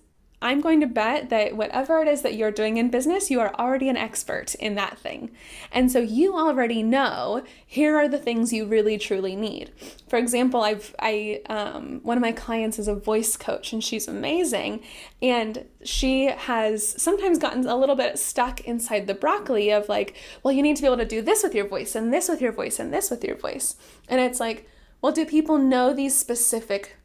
I'm 0.43 0.59
going 0.59 0.81
to 0.81 0.87
bet 0.87 1.29
that 1.29 1.55
whatever 1.55 2.01
it 2.01 2.07
is 2.09 2.21
that 2.23 2.35
you're 2.35 2.51
doing 2.51 2.75
in 2.75 2.89
business, 2.89 3.31
you 3.31 3.39
are 3.39 3.55
already 3.55 3.87
an 3.87 3.95
expert 3.95 4.55
in 4.55 4.75
that 4.75 4.97
thing. 4.97 5.31
And 5.71 5.89
so 5.89 5.99
you 5.99 6.35
already 6.35 6.83
know 6.83 7.45
here 7.65 7.95
are 7.95 8.09
the 8.09 8.17
things 8.17 8.51
you 8.51 8.65
really 8.65 8.97
truly 8.97 9.37
need. 9.37 9.71
For 10.09 10.19
example, 10.19 10.61
I've 10.61 10.93
I 10.99 11.41
um, 11.47 12.01
one 12.03 12.17
of 12.17 12.21
my 12.21 12.33
clients 12.33 12.77
is 12.77 12.89
a 12.89 12.93
voice 12.93 13.37
coach 13.37 13.71
and 13.71 13.81
she's 13.81 14.09
amazing, 14.09 14.83
and 15.21 15.65
she 15.81 16.25
has 16.25 17.01
sometimes 17.01 17.39
gotten 17.39 17.65
a 17.65 17.77
little 17.77 17.95
bit 17.95 18.19
stuck 18.19 18.59
inside 18.67 19.07
the 19.07 19.13
broccoli 19.13 19.71
of 19.71 19.87
like, 19.87 20.13
well, 20.43 20.51
you 20.51 20.61
need 20.61 20.75
to 20.75 20.81
be 20.81 20.87
able 20.87 20.97
to 20.97 21.05
do 21.05 21.21
this 21.21 21.41
with 21.41 21.55
your 21.55 21.69
voice 21.69 21.95
and 21.95 22.13
this 22.13 22.27
with 22.27 22.41
your 22.41 22.51
voice 22.51 22.79
and 22.79 22.93
this 22.93 23.09
with 23.09 23.23
your 23.23 23.37
voice, 23.37 23.77
and 24.09 24.19
it's 24.19 24.41
like, 24.41 24.69
well, 25.01 25.13
do 25.13 25.25
people 25.25 25.57
know 25.57 25.93
these 25.93 26.17
specific 26.17 26.97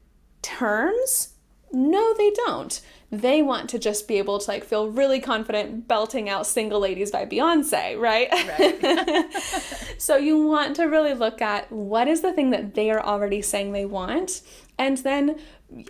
terms 0.42 1.34
No, 1.70 2.14
they 2.14 2.30
don't. 2.30 2.80
They 3.10 3.42
want 3.42 3.68
to 3.70 3.78
just 3.78 4.08
be 4.08 4.18
able 4.18 4.38
to 4.38 4.50
like 4.50 4.64
feel 4.64 4.88
really 4.88 5.20
confident 5.20 5.88
belting 5.88 6.28
out 6.28 6.46
Single 6.46 6.80
Ladies 6.80 7.10
by 7.10 7.26
Beyonce, 7.26 7.98
right? 7.98 8.28
right. 8.32 9.32
so 9.98 10.16
you 10.16 10.46
want 10.46 10.76
to 10.76 10.84
really 10.84 11.14
look 11.14 11.42
at 11.42 11.70
what 11.72 12.08
is 12.08 12.20
the 12.20 12.32
thing 12.32 12.50
that 12.50 12.74
they 12.74 12.90
are 12.90 13.02
already 13.02 13.42
saying 13.42 13.72
they 13.72 13.86
want 13.86 14.42
and 14.78 14.98
then 14.98 15.38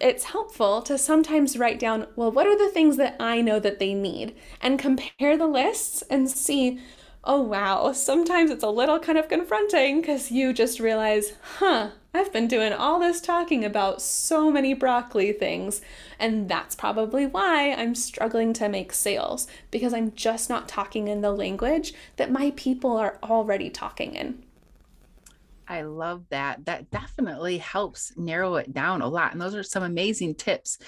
it's 0.01 0.25
helpful 0.25 0.83
to 0.83 0.99
sometimes 0.99 1.57
write 1.57 1.79
down, 1.79 2.07
well, 2.17 2.33
what 2.33 2.47
are 2.47 2.59
the 2.59 2.71
things 2.71 2.97
that 2.97 3.17
I 3.21 3.41
know 3.43 3.61
that 3.61 3.79
they 3.79 3.95
need? 3.95 4.35
And 4.61 4.79
compare 4.79 5.37
the 5.37 5.47
lists 5.47 6.03
and 6.11 6.29
see, 6.29 6.81
oh, 7.25 7.41
wow, 7.41 7.93
sometimes 7.93 8.51
it's 8.51 8.65
a 8.65 8.71
little 8.71 8.99
kind 8.99 9.19
of 9.19 9.29
confronting 9.29 10.01
because 10.01 10.31
you 10.31 10.53
just 10.53 10.81
realize, 10.81 11.35
huh, 11.59 11.91
I've 12.15 12.33
been 12.33 12.49
doing 12.49 12.73
all 12.73 12.99
this 12.99 13.21
talking 13.21 13.65
about 13.65 14.01
so 14.01 14.51
many 14.51 14.73
broccoli 14.73 15.33
things, 15.33 15.81
and 16.19 16.49
that's 16.49 16.75
probably 16.75 17.27
why 17.27 17.73
I'm 17.73 17.95
struggling 17.95 18.53
to 18.55 18.69
make 18.69 18.93
sales 18.93 19.47
because 19.71 19.93
I'm 19.93 20.13
just 20.13 20.49
not 20.49 20.69
talking 20.69 21.09
in 21.09 21.21
the 21.21 21.33
language 21.33 21.93
that 22.17 22.33
my 22.33 22.53
people 22.57 22.97
are 22.97 23.19
already 23.23 23.69
talking 23.69 24.15
in. 24.15 24.43
I 25.69 25.83
love 25.83 26.25
that. 26.31 26.65
That 26.65 26.91
definitely 26.91 27.59
helps 27.59 28.13
narrow 28.17 28.57
it 28.57 28.73
down 28.73 29.03
a 29.03 29.09
lot. 29.09 29.33
And 29.33 29.41
those 29.41 29.55
are 29.55 29.63
some 29.63 29.83
amazing 29.83 30.37
tips. 30.37 30.79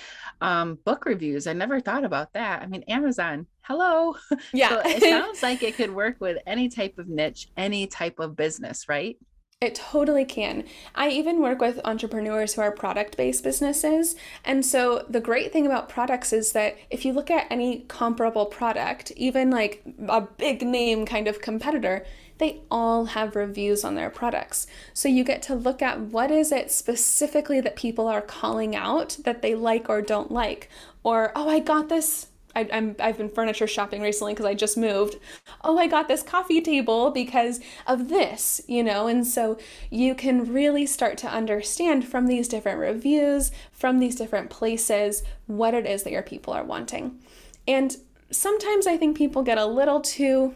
Um, 0.40 0.78
book 0.84 1.04
reviews, 1.04 1.46
I 1.46 1.52
never 1.52 1.80
thought 1.80 2.04
about 2.04 2.32
that. 2.32 2.62
I 2.62 2.66
mean, 2.66 2.82
Amazon, 2.88 3.46
hello. 3.62 4.16
Yeah. 4.52 4.70
so 4.70 4.80
it 4.84 5.02
sounds 5.10 5.42
like 5.42 5.62
it 5.62 5.76
could 5.76 5.94
work 5.94 6.16
with 6.20 6.38
any 6.46 6.68
type 6.68 6.98
of 6.98 7.08
niche, 7.08 7.48
any 7.56 7.86
type 7.86 8.18
of 8.18 8.36
business, 8.36 8.88
right? 8.88 9.16
It 9.60 9.74
totally 9.74 10.24
can. 10.24 10.64
I 10.94 11.10
even 11.10 11.42
work 11.42 11.60
with 11.60 11.80
entrepreneurs 11.84 12.54
who 12.54 12.62
are 12.62 12.72
product 12.72 13.18
based 13.18 13.44
businesses. 13.44 14.16
And 14.42 14.64
so 14.64 15.04
the 15.10 15.20
great 15.20 15.52
thing 15.52 15.66
about 15.66 15.90
products 15.90 16.32
is 16.32 16.52
that 16.52 16.78
if 16.88 17.04
you 17.04 17.12
look 17.12 17.30
at 17.30 17.46
any 17.50 17.80
comparable 17.80 18.46
product, 18.46 19.12
even 19.16 19.50
like 19.50 19.82
a 20.08 20.22
big 20.22 20.62
name 20.62 21.04
kind 21.04 21.28
of 21.28 21.42
competitor, 21.42 22.06
they 22.40 22.62
all 22.70 23.04
have 23.04 23.36
reviews 23.36 23.84
on 23.84 23.94
their 23.94 24.10
products. 24.10 24.66
So 24.92 25.08
you 25.08 25.22
get 25.22 25.42
to 25.42 25.54
look 25.54 25.80
at 25.80 26.00
what 26.00 26.32
is 26.32 26.50
it 26.50 26.72
specifically 26.72 27.60
that 27.60 27.76
people 27.76 28.08
are 28.08 28.20
calling 28.20 28.74
out 28.74 29.18
that 29.24 29.42
they 29.42 29.54
like 29.54 29.88
or 29.88 30.02
don't 30.02 30.32
like. 30.32 30.68
Or, 31.04 31.30
oh, 31.36 31.48
I 31.48 31.60
got 31.60 31.88
this 31.88 32.26
I, 32.54 32.62
am 32.62 32.96
I've 32.98 33.18
been 33.18 33.28
furniture 33.28 33.66
shopping 33.66 34.02
recently 34.02 34.32
because 34.32 34.46
I 34.46 34.54
just 34.54 34.76
moved. 34.76 35.16
Oh, 35.62 35.78
I 35.78 35.86
got 35.86 36.08
this 36.08 36.22
coffee 36.22 36.60
table 36.60 37.10
because 37.10 37.60
of 37.86 38.08
this, 38.08 38.60
you 38.66 38.82
know, 38.82 39.06
and 39.06 39.26
so 39.26 39.58
you 39.88 40.14
can 40.14 40.52
really 40.52 40.86
start 40.86 41.16
to 41.18 41.28
understand 41.28 42.06
from 42.08 42.26
these 42.26 42.48
different 42.48 42.78
reviews, 42.78 43.52
from 43.72 43.98
these 43.98 44.16
different 44.16 44.50
places, 44.50 45.22
what 45.46 45.74
it 45.74 45.86
is 45.86 46.02
that 46.02 46.12
your 46.12 46.22
people 46.22 46.52
are 46.52 46.64
wanting. 46.64 47.20
And 47.68 47.96
sometimes 48.30 48.86
I 48.86 48.96
think 48.96 49.16
people 49.16 49.42
get 49.42 49.58
a 49.58 49.66
little 49.66 50.00
too 50.00 50.54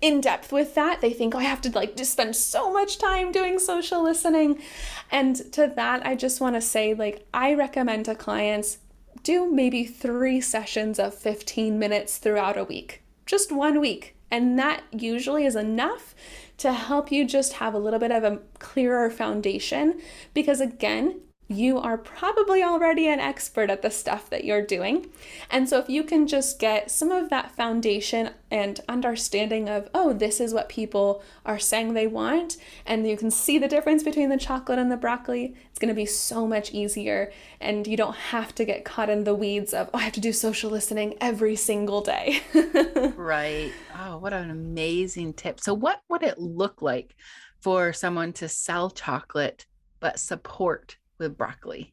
in 0.00 0.20
depth 0.20 0.52
with 0.52 0.74
that. 0.74 1.00
They 1.00 1.12
think, 1.12 1.34
oh, 1.34 1.38
I 1.38 1.44
have 1.44 1.60
to 1.62 1.70
like 1.70 1.96
just 1.96 2.12
spend 2.12 2.36
so 2.36 2.72
much 2.72 2.98
time 2.98 3.32
doing 3.32 3.58
social 3.58 4.02
listening. 4.02 4.60
And 5.10 5.36
to 5.52 5.72
that, 5.76 6.06
I 6.06 6.14
just 6.14 6.40
want 6.40 6.56
to 6.56 6.60
say, 6.60 6.94
like, 6.94 7.26
I 7.32 7.54
recommend 7.54 8.04
to 8.06 8.14
clients 8.14 8.78
do 9.22 9.50
maybe 9.50 9.84
three 9.84 10.40
sessions 10.40 10.98
of 10.98 11.14
15 11.14 11.78
minutes 11.78 12.18
throughout 12.18 12.58
a 12.58 12.64
week, 12.64 13.02
just 13.26 13.50
one 13.50 13.80
week. 13.80 14.16
And 14.30 14.58
that 14.58 14.82
usually 14.90 15.46
is 15.46 15.56
enough 15.56 16.14
to 16.58 16.72
help 16.72 17.12
you 17.12 17.24
just 17.24 17.54
have 17.54 17.74
a 17.74 17.78
little 17.78 18.00
bit 18.00 18.10
of 18.10 18.24
a 18.24 18.40
clearer 18.58 19.10
foundation 19.10 20.00
because, 20.34 20.60
again, 20.60 21.20
you 21.48 21.78
are 21.78 21.98
probably 21.98 22.62
already 22.62 23.06
an 23.06 23.20
expert 23.20 23.68
at 23.68 23.82
the 23.82 23.90
stuff 23.90 24.30
that 24.30 24.44
you're 24.44 24.64
doing. 24.64 25.06
And 25.50 25.68
so, 25.68 25.78
if 25.78 25.88
you 25.88 26.02
can 26.02 26.26
just 26.26 26.58
get 26.58 26.90
some 26.90 27.10
of 27.10 27.28
that 27.28 27.54
foundation 27.54 28.30
and 28.50 28.80
understanding 28.88 29.68
of, 29.68 29.88
oh, 29.94 30.12
this 30.12 30.40
is 30.40 30.54
what 30.54 30.68
people 30.68 31.22
are 31.44 31.58
saying 31.58 31.92
they 31.92 32.06
want, 32.06 32.56
and 32.86 33.06
you 33.06 33.16
can 33.16 33.30
see 33.30 33.58
the 33.58 33.68
difference 33.68 34.02
between 34.02 34.30
the 34.30 34.38
chocolate 34.38 34.78
and 34.78 34.90
the 34.90 34.96
broccoli, 34.96 35.54
it's 35.68 35.78
going 35.78 35.88
to 35.88 35.94
be 35.94 36.06
so 36.06 36.46
much 36.46 36.72
easier. 36.72 37.30
And 37.60 37.86
you 37.86 37.96
don't 37.96 38.16
have 38.16 38.54
to 38.54 38.64
get 38.64 38.84
caught 38.84 39.10
in 39.10 39.24
the 39.24 39.34
weeds 39.34 39.74
of, 39.74 39.90
oh, 39.92 39.98
I 39.98 40.02
have 40.02 40.12
to 40.14 40.20
do 40.20 40.32
social 40.32 40.70
listening 40.70 41.14
every 41.20 41.56
single 41.56 42.00
day. 42.00 42.40
right. 43.16 43.70
Oh, 43.98 44.16
what 44.18 44.32
an 44.32 44.50
amazing 44.50 45.34
tip. 45.34 45.60
So, 45.60 45.74
what 45.74 46.00
would 46.08 46.22
it 46.22 46.38
look 46.38 46.80
like 46.80 47.14
for 47.60 47.92
someone 47.92 48.32
to 48.34 48.48
sell 48.48 48.90
chocolate 48.90 49.66
but 50.00 50.18
support? 50.18 50.96
With 51.18 51.36
broccoli? 51.36 51.92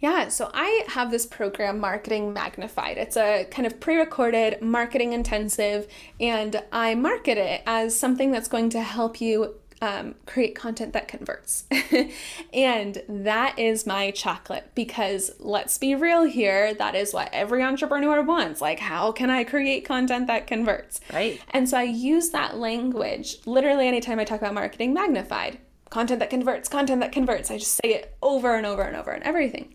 Yeah, 0.00 0.28
so 0.28 0.50
I 0.52 0.84
have 0.88 1.10
this 1.10 1.24
program, 1.24 1.78
Marketing 1.80 2.32
Magnified. 2.32 2.98
It's 2.98 3.16
a 3.16 3.46
kind 3.50 3.64
of 3.64 3.80
pre 3.80 3.96
recorded, 3.96 4.60
marketing 4.60 5.12
intensive, 5.14 5.86
and 6.20 6.62
I 6.72 6.94
market 6.94 7.38
it 7.38 7.62
as 7.64 7.98
something 7.98 8.30
that's 8.30 8.48
going 8.48 8.68
to 8.70 8.82
help 8.82 9.20
you 9.20 9.54
um, 9.80 10.14
create 10.26 10.54
content 10.54 10.92
that 10.92 11.08
converts. 11.08 11.64
and 12.52 13.02
that 13.08 13.58
is 13.58 13.86
my 13.86 14.10
chocolate 14.10 14.70
because 14.74 15.30
let's 15.38 15.78
be 15.78 15.94
real 15.94 16.24
here, 16.24 16.74
that 16.74 16.94
is 16.94 17.12
what 17.12 17.28
every 17.32 17.62
entrepreneur 17.62 18.22
wants. 18.22 18.60
Like, 18.60 18.80
how 18.80 19.12
can 19.12 19.30
I 19.30 19.44
create 19.44 19.84
content 19.84 20.26
that 20.26 20.46
converts? 20.46 21.00
Right. 21.12 21.40
And 21.50 21.68
so 21.68 21.78
I 21.78 21.84
use 21.84 22.30
that 22.30 22.56
language 22.56 23.38
literally 23.46 23.88
anytime 23.88 24.18
I 24.18 24.24
talk 24.24 24.40
about 24.40 24.54
marketing 24.54 24.94
magnified 24.94 25.58
content 25.94 26.18
that 26.18 26.28
converts, 26.28 26.68
content 26.68 27.00
that 27.00 27.12
converts. 27.12 27.52
I 27.52 27.58
just 27.58 27.74
say 27.74 27.90
it 27.90 28.16
over 28.20 28.56
and 28.56 28.66
over 28.66 28.82
and 28.82 28.96
over 28.96 29.12
and 29.12 29.22
everything. 29.22 29.72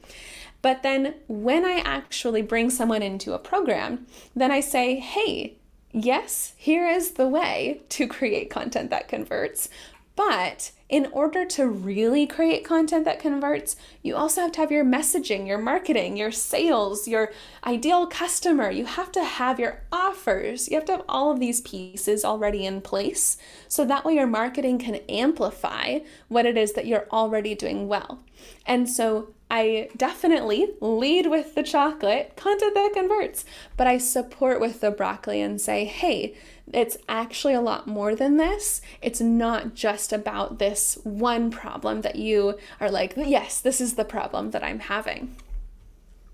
But 0.62 0.84
then 0.84 1.16
when 1.30 1.64
I 1.64 1.82
actually 1.86 2.42
bring 2.42 2.70
someone 2.70 3.02
into 3.02 3.32
a 3.32 3.40
program, 3.40 4.06
then 4.36 4.52
I 4.52 4.60
say, 4.60 5.00
hey, 5.00 5.56
yes, 5.94 6.56
here 6.58 6.90
is 6.90 7.12
the 7.12 7.30
way 7.30 7.84
to 7.88 8.06
create 8.06 8.50
content 8.50 8.90
that 8.90 9.08
converts. 9.08 9.70
But 10.20 10.72
in 10.90 11.06
order 11.14 11.46
to 11.46 11.66
really 11.66 12.28
create 12.28 12.66
content 12.66 13.06
that 13.06 13.22
converts, 13.22 13.78
you 14.04 14.18
also 14.18 14.42
have 14.42 14.52
to 14.52 14.60
have 14.60 14.70
your 14.70 14.84
messaging, 14.84 15.48
your 15.48 15.58
marketing, 15.58 16.18
your 16.18 16.34
sales, 16.34 17.08
your 17.08 17.32
ideal 17.66 18.06
customer. 18.06 18.70
You 18.70 18.84
have 18.84 19.14
to 19.14 19.24
have 19.24 19.62
your 19.62 19.80
offers. 19.94 20.68
You 20.68 20.76
have 20.76 20.84
to 20.88 20.92
have 20.92 21.06
all 21.08 21.32
of 21.32 21.40
these 21.40 21.62
pieces 21.62 22.26
already 22.26 22.66
in 22.66 22.82
place 22.82 23.38
so 23.70 23.86
that 23.86 24.04
way 24.04 24.16
your 24.16 24.28
marketing 24.28 24.78
can 24.78 24.96
amplify 25.08 26.00
what 26.28 26.46
it 26.46 26.58
is 26.58 26.74
that 26.74 26.86
you're 26.86 27.08
already 27.12 27.56
doing 27.56 27.88
well. 27.88 28.20
And 28.66 28.90
so 28.90 29.34
I 29.50 29.90
definitely 29.96 30.68
lead 30.82 31.28
with 31.28 31.56
the 31.56 31.64
chocolate, 31.64 32.34
content 32.36 32.76
that 32.76 32.92
converts, 32.94 33.46
but 33.78 33.88
I 33.88 33.98
support 33.98 34.60
with 34.60 34.82
the 34.82 34.92
broccoli 34.92 35.42
and 35.42 35.60
say, 35.60 35.86
hey, 35.86 36.36
it's 36.74 36.98
actually 37.08 37.54
a 37.54 37.62
lot 37.62 37.88
more 37.88 38.16
than 38.16 38.38
this. 38.38 38.82
It's 39.02 39.22
not 39.22 39.74
just 39.74 40.14
about 40.14 40.60
this 40.60 40.98
one 41.04 41.52
problem 41.52 42.02
that 42.02 42.16
you 42.16 42.58
are 42.80 42.92
like, 42.92 43.14
yes, 43.16 43.62
this 43.62 43.82
is 43.82 43.96
the 43.96 44.06
problem 44.06 44.52
that 44.52 44.64
I'm 44.64 44.80
having. 44.80 45.36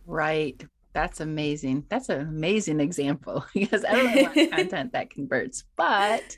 Right. 0.05 0.63
That's 0.93 1.19
amazing. 1.19 1.85
That's 1.89 2.09
an 2.09 2.21
amazing 2.21 2.79
example 2.79 3.45
because 3.53 3.83
everyone 3.83 4.35
wants 4.35 4.55
content 4.55 4.93
that 4.93 5.09
converts, 5.09 5.63
but 5.75 6.37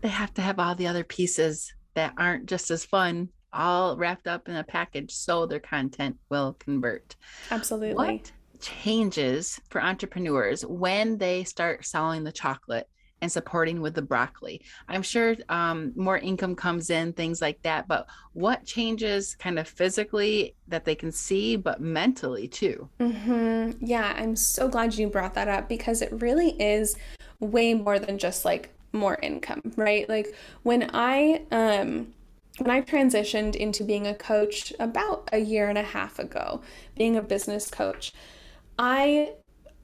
they 0.00 0.08
have 0.08 0.32
to 0.34 0.42
have 0.42 0.58
all 0.58 0.74
the 0.74 0.86
other 0.86 1.04
pieces 1.04 1.72
that 1.94 2.14
aren't 2.16 2.46
just 2.46 2.70
as 2.70 2.84
fun 2.84 3.28
all 3.52 3.96
wrapped 3.96 4.28
up 4.28 4.48
in 4.48 4.54
a 4.54 4.64
package 4.64 5.10
so 5.12 5.44
their 5.44 5.58
content 5.58 6.16
will 6.28 6.54
convert. 6.54 7.16
Absolutely. 7.50 7.94
What 7.94 8.32
changes 8.60 9.60
for 9.70 9.82
entrepreneurs 9.82 10.64
when 10.64 11.18
they 11.18 11.44
start 11.44 11.84
selling 11.84 12.22
the 12.24 12.32
chocolate 12.32 12.88
and 13.22 13.30
supporting 13.30 13.80
with 13.80 13.94
the 13.94 14.02
broccoli. 14.02 14.62
I'm 14.88 15.02
sure 15.02 15.36
um, 15.48 15.92
more 15.96 16.18
income 16.18 16.54
comes 16.54 16.90
in, 16.90 17.12
things 17.12 17.40
like 17.42 17.62
that. 17.62 17.86
But 17.86 18.06
what 18.32 18.64
changes 18.64 19.34
kind 19.36 19.58
of 19.58 19.68
physically 19.68 20.54
that 20.68 20.84
they 20.84 20.94
can 20.94 21.12
see, 21.12 21.56
but 21.56 21.80
mentally 21.80 22.48
too? 22.48 22.88
Mm-hmm. 23.00 23.84
Yeah, 23.84 24.14
I'm 24.16 24.36
so 24.36 24.68
glad 24.68 24.94
you 24.94 25.08
brought 25.08 25.34
that 25.34 25.48
up 25.48 25.68
because 25.68 26.02
it 26.02 26.12
really 26.20 26.50
is 26.60 26.96
way 27.40 27.74
more 27.74 27.98
than 27.98 28.18
just 28.18 28.44
like 28.44 28.70
more 28.92 29.18
income, 29.22 29.72
right? 29.76 30.08
Like 30.08 30.34
when 30.62 30.90
I, 30.92 31.42
um, 31.50 32.12
when 32.58 32.70
I 32.70 32.82
transitioned 32.82 33.56
into 33.56 33.84
being 33.84 34.06
a 34.06 34.14
coach 34.14 34.72
about 34.78 35.28
a 35.32 35.38
year 35.38 35.68
and 35.68 35.78
a 35.78 35.82
half 35.82 36.18
ago, 36.18 36.60
being 36.96 37.16
a 37.16 37.22
business 37.22 37.70
coach, 37.70 38.12
I 38.78 39.34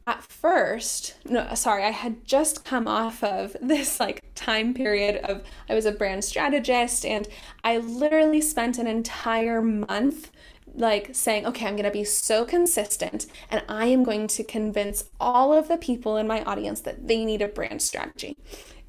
at 0.06 0.22
first, 0.22 1.16
no, 1.28 1.52
sorry, 1.54 1.82
I 1.82 1.90
had 1.90 2.24
just 2.24 2.64
come 2.64 2.86
off 2.86 3.22
of 3.24 3.56
this 3.62 3.98
like 3.98 4.22
time 4.34 4.74
period 4.74 5.16
of 5.24 5.42
I 5.68 5.74
was 5.74 5.86
a 5.86 5.92
brand 5.92 6.24
strategist 6.24 7.04
and 7.04 7.26
I 7.64 7.78
literally 7.78 8.40
spent 8.40 8.78
an 8.78 8.86
entire 8.86 9.60
month 9.60 10.30
like 10.74 11.14
saying, 11.14 11.46
okay, 11.46 11.66
I'm 11.66 11.74
going 11.74 11.84
to 11.84 11.90
be 11.90 12.04
so 12.04 12.44
consistent 12.44 13.26
and 13.50 13.64
I 13.68 13.86
am 13.86 14.04
going 14.04 14.26
to 14.28 14.44
convince 14.44 15.04
all 15.18 15.52
of 15.52 15.68
the 15.68 15.78
people 15.78 16.16
in 16.16 16.26
my 16.26 16.44
audience 16.44 16.80
that 16.82 17.08
they 17.08 17.24
need 17.24 17.42
a 17.42 17.48
brand 17.48 17.80
strategy. 17.80 18.36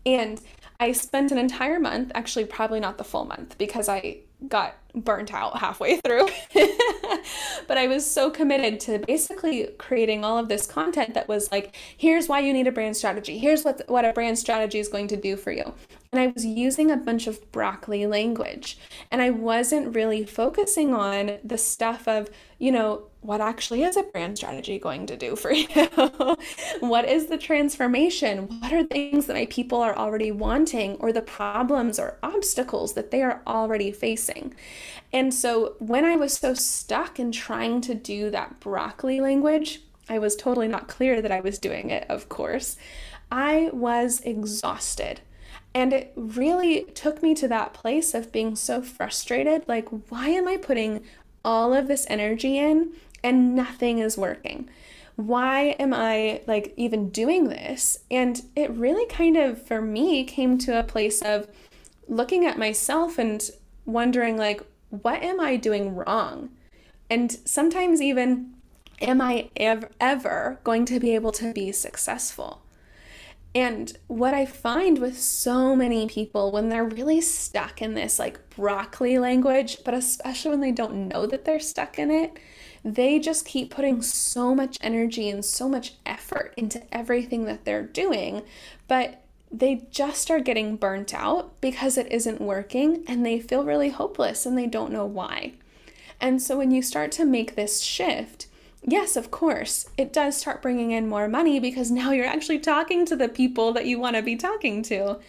And 0.05 0.41
I 0.79 0.91
spent 0.91 1.31
an 1.31 1.37
entire 1.37 1.79
month, 1.79 2.11
actually, 2.13 2.45
probably 2.45 2.79
not 2.79 2.97
the 2.97 3.03
full 3.03 3.25
month 3.25 3.57
because 3.57 3.89
I 3.89 4.19
got 4.47 4.75
burnt 4.93 5.33
out 5.33 5.57
halfway 5.57 5.99
through. 6.05 6.27
but 7.67 7.77
I 7.77 7.87
was 7.87 8.09
so 8.09 8.29
committed 8.29 8.79
to 8.81 8.99
basically 8.99 9.69
creating 9.77 10.23
all 10.23 10.37
of 10.37 10.47
this 10.47 10.67
content 10.67 11.13
that 11.15 11.27
was 11.27 11.51
like, 11.51 11.75
here's 11.97 12.27
why 12.27 12.39
you 12.39 12.53
need 12.53 12.67
a 12.67 12.71
brand 12.71 12.95
strategy. 12.95 13.37
Here's 13.37 13.63
what 13.63 13.81
what 13.87 14.05
a 14.05 14.13
brand 14.13 14.37
strategy 14.37 14.79
is 14.79 14.87
going 14.87 15.07
to 15.09 15.17
do 15.17 15.35
for 15.35 15.51
you. 15.51 15.73
And 16.11 16.21
I 16.21 16.27
was 16.27 16.45
using 16.45 16.91
a 16.91 16.97
bunch 16.97 17.27
of 17.27 17.51
broccoli 17.51 18.05
language. 18.05 18.77
And 19.11 19.21
I 19.21 19.31
wasn't 19.31 19.95
really 19.95 20.25
focusing 20.25 20.93
on 20.93 21.39
the 21.43 21.57
stuff 21.57 22.07
of, 22.07 22.29
you 22.59 22.71
know, 22.71 23.07
what 23.27 23.41
actually 23.41 23.83
is 23.83 23.97
a 23.97 24.03
brand 24.03 24.37
strategy 24.37 24.79
going 24.79 25.05
to 25.05 25.17
do 25.17 25.35
for 25.35 25.51
you? 25.53 25.67
what 26.79 27.03
is 27.03 27.25
the 27.25 27.37
transformation? 27.37 28.47
What 28.61 28.71
are 28.71 28.85
things 28.85 29.25
that 29.25 29.35
my 29.35 29.47
people 29.47 29.81
are 29.81 29.97
already 29.97 30.31
wanting 30.31 30.95
or 30.95 31.11
the 31.11 31.21
problems 31.21 31.99
or 31.99 32.17
obstacles 32.23 32.93
that 32.93 33.11
they 33.11 33.21
are 33.21 33.41
already 33.45 33.91
facing? 33.91 34.55
And 35.11 35.33
so 35.33 35.75
when 35.79 36.05
I 36.05 36.15
was 36.15 36.37
so 36.37 36.53
stuck 36.53 37.19
in 37.19 37.33
trying 37.33 37.81
to 37.81 37.93
do 37.93 38.29
that 38.29 38.61
broccoli 38.61 39.19
language, 39.19 39.81
I 40.07 40.19
was 40.19 40.37
totally 40.37 40.69
not 40.69 40.87
clear 40.87 41.21
that 41.21 41.31
I 41.31 41.41
was 41.41 41.59
doing 41.59 41.89
it, 41.89 42.05
of 42.09 42.29
course. 42.29 42.77
I 43.29 43.71
was 43.73 44.21
exhausted. 44.21 45.19
And 45.73 45.91
it 45.91 46.13
really 46.15 46.85
took 46.95 47.21
me 47.21 47.35
to 47.35 47.47
that 47.49 47.73
place 47.73 48.13
of 48.13 48.31
being 48.31 48.55
so 48.55 48.81
frustrated. 48.81 49.67
Like, 49.67 49.89
why 50.09 50.29
am 50.29 50.47
I 50.47 50.55
putting 50.55 51.03
all 51.43 51.73
of 51.73 51.87
this 51.87 52.05
energy 52.09 52.57
in 52.57 52.93
and 53.23 53.55
nothing 53.55 53.99
is 53.99 54.17
working? 54.17 54.69
Why 55.15 55.75
am 55.79 55.93
I 55.93 56.41
like 56.47 56.73
even 56.77 57.09
doing 57.09 57.49
this? 57.49 57.99
And 58.11 58.41
it 58.55 58.69
really 58.71 59.05
kind 59.07 59.35
of, 59.35 59.61
for 59.65 59.81
me, 59.81 60.23
came 60.23 60.57
to 60.59 60.77
a 60.77 60.83
place 60.83 61.21
of 61.21 61.47
looking 62.07 62.45
at 62.45 62.59
myself 62.59 63.17
and 63.17 63.41
wondering, 63.85 64.37
like, 64.37 64.61
what 64.89 65.23
am 65.23 65.39
I 65.39 65.55
doing 65.55 65.95
wrong? 65.95 66.49
And 67.09 67.31
sometimes 67.31 68.01
even, 68.01 68.53
am 69.01 69.21
I 69.21 69.49
ever, 69.55 69.89
ever 69.99 70.59
going 70.63 70.85
to 70.85 70.99
be 70.99 71.15
able 71.15 71.31
to 71.33 71.53
be 71.53 71.71
successful? 71.71 72.61
And 73.55 73.97
what 74.05 74.35
I 74.35 74.45
find 74.45 74.99
with 74.99 75.19
so 75.19 75.75
many 75.75 76.07
people 76.07 76.51
when 76.51 76.69
they're 76.69 76.83
really 76.83 77.21
stuck 77.21 77.81
in 77.81 77.95
this 77.95 78.19
like 78.19 78.49
broccoli 78.51 79.17
language, 79.17 79.79
but 79.83 79.93
especially 79.93 80.51
when 80.51 80.61
they 80.61 80.71
don't 80.71 81.07
know 81.07 81.25
that 81.25 81.45
they're 81.45 81.59
stuck 81.59 81.97
in 81.97 82.11
it, 82.11 82.37
they 82.83 83.19
just 83.19 83.45
keep 83.45 83.69
putting 83.69 84.01
so 84.01 84.53
much 84.55 84.77
energy 84.81 85.29
and 85.29 85.43
so 85.43 85.67
much 85.67 85.93
effort 86.05 86.53
into 86.57 86.81
everything 86.93 87.45
that 87.45 87.65
they're 87.65 87.83
doing, 87.83 88.43
but 88.87 89.21
they 89.51 89.87
just 89.91 90.29
are 90.29 90.39
getting 90.39 90.75
burnt 90.75 91.13
out 91.13 91.59
because 91.61 91.97
it 91.97 92.11
isn't 92.11 92.41
working 92.41 93.03
and 93.07 93.25
they 93.25 93.39
feel 93.39 93.63
really 93.63 93.89
hopeless 93.89 94.45
and 94.45 94.57
they 94.57 94.67
don't 94.67 94.91
know 94.91 95.05
why. 95.05 95.53
And 96.19 96.41
so 96.41 96.57
when 96.57 96.71
you 96.71 96.81
start 96.81 97.11
to 97.13 97.25
make 97.25 97.55
this 97.55 97.81
shift, 97.81 98.47
yes, 98.83 99.15
of 99.15 99.31
course, 99.31 99.89
it 99.97 100.11
does 100.11 100.35
start 100.35 100.61
bringing 100.61 100.91
in 100.91 101.07
more 101.07 101.27
money 101.27 101.59
because 101.59 101.91
now 101.91 102.11
you're 102.11 102.25
actually 102.25 102.59
talking 102.59 103.05
to 103.05 103.15
the 103.15 103.29
people 103.29 103.71
that 103.73 103.85
you 103.85 103.99
want 103.99 104.15
to 104.15 104.21
be 104.21 104.35
talking 104.35 104.81
to. 104.83 105.19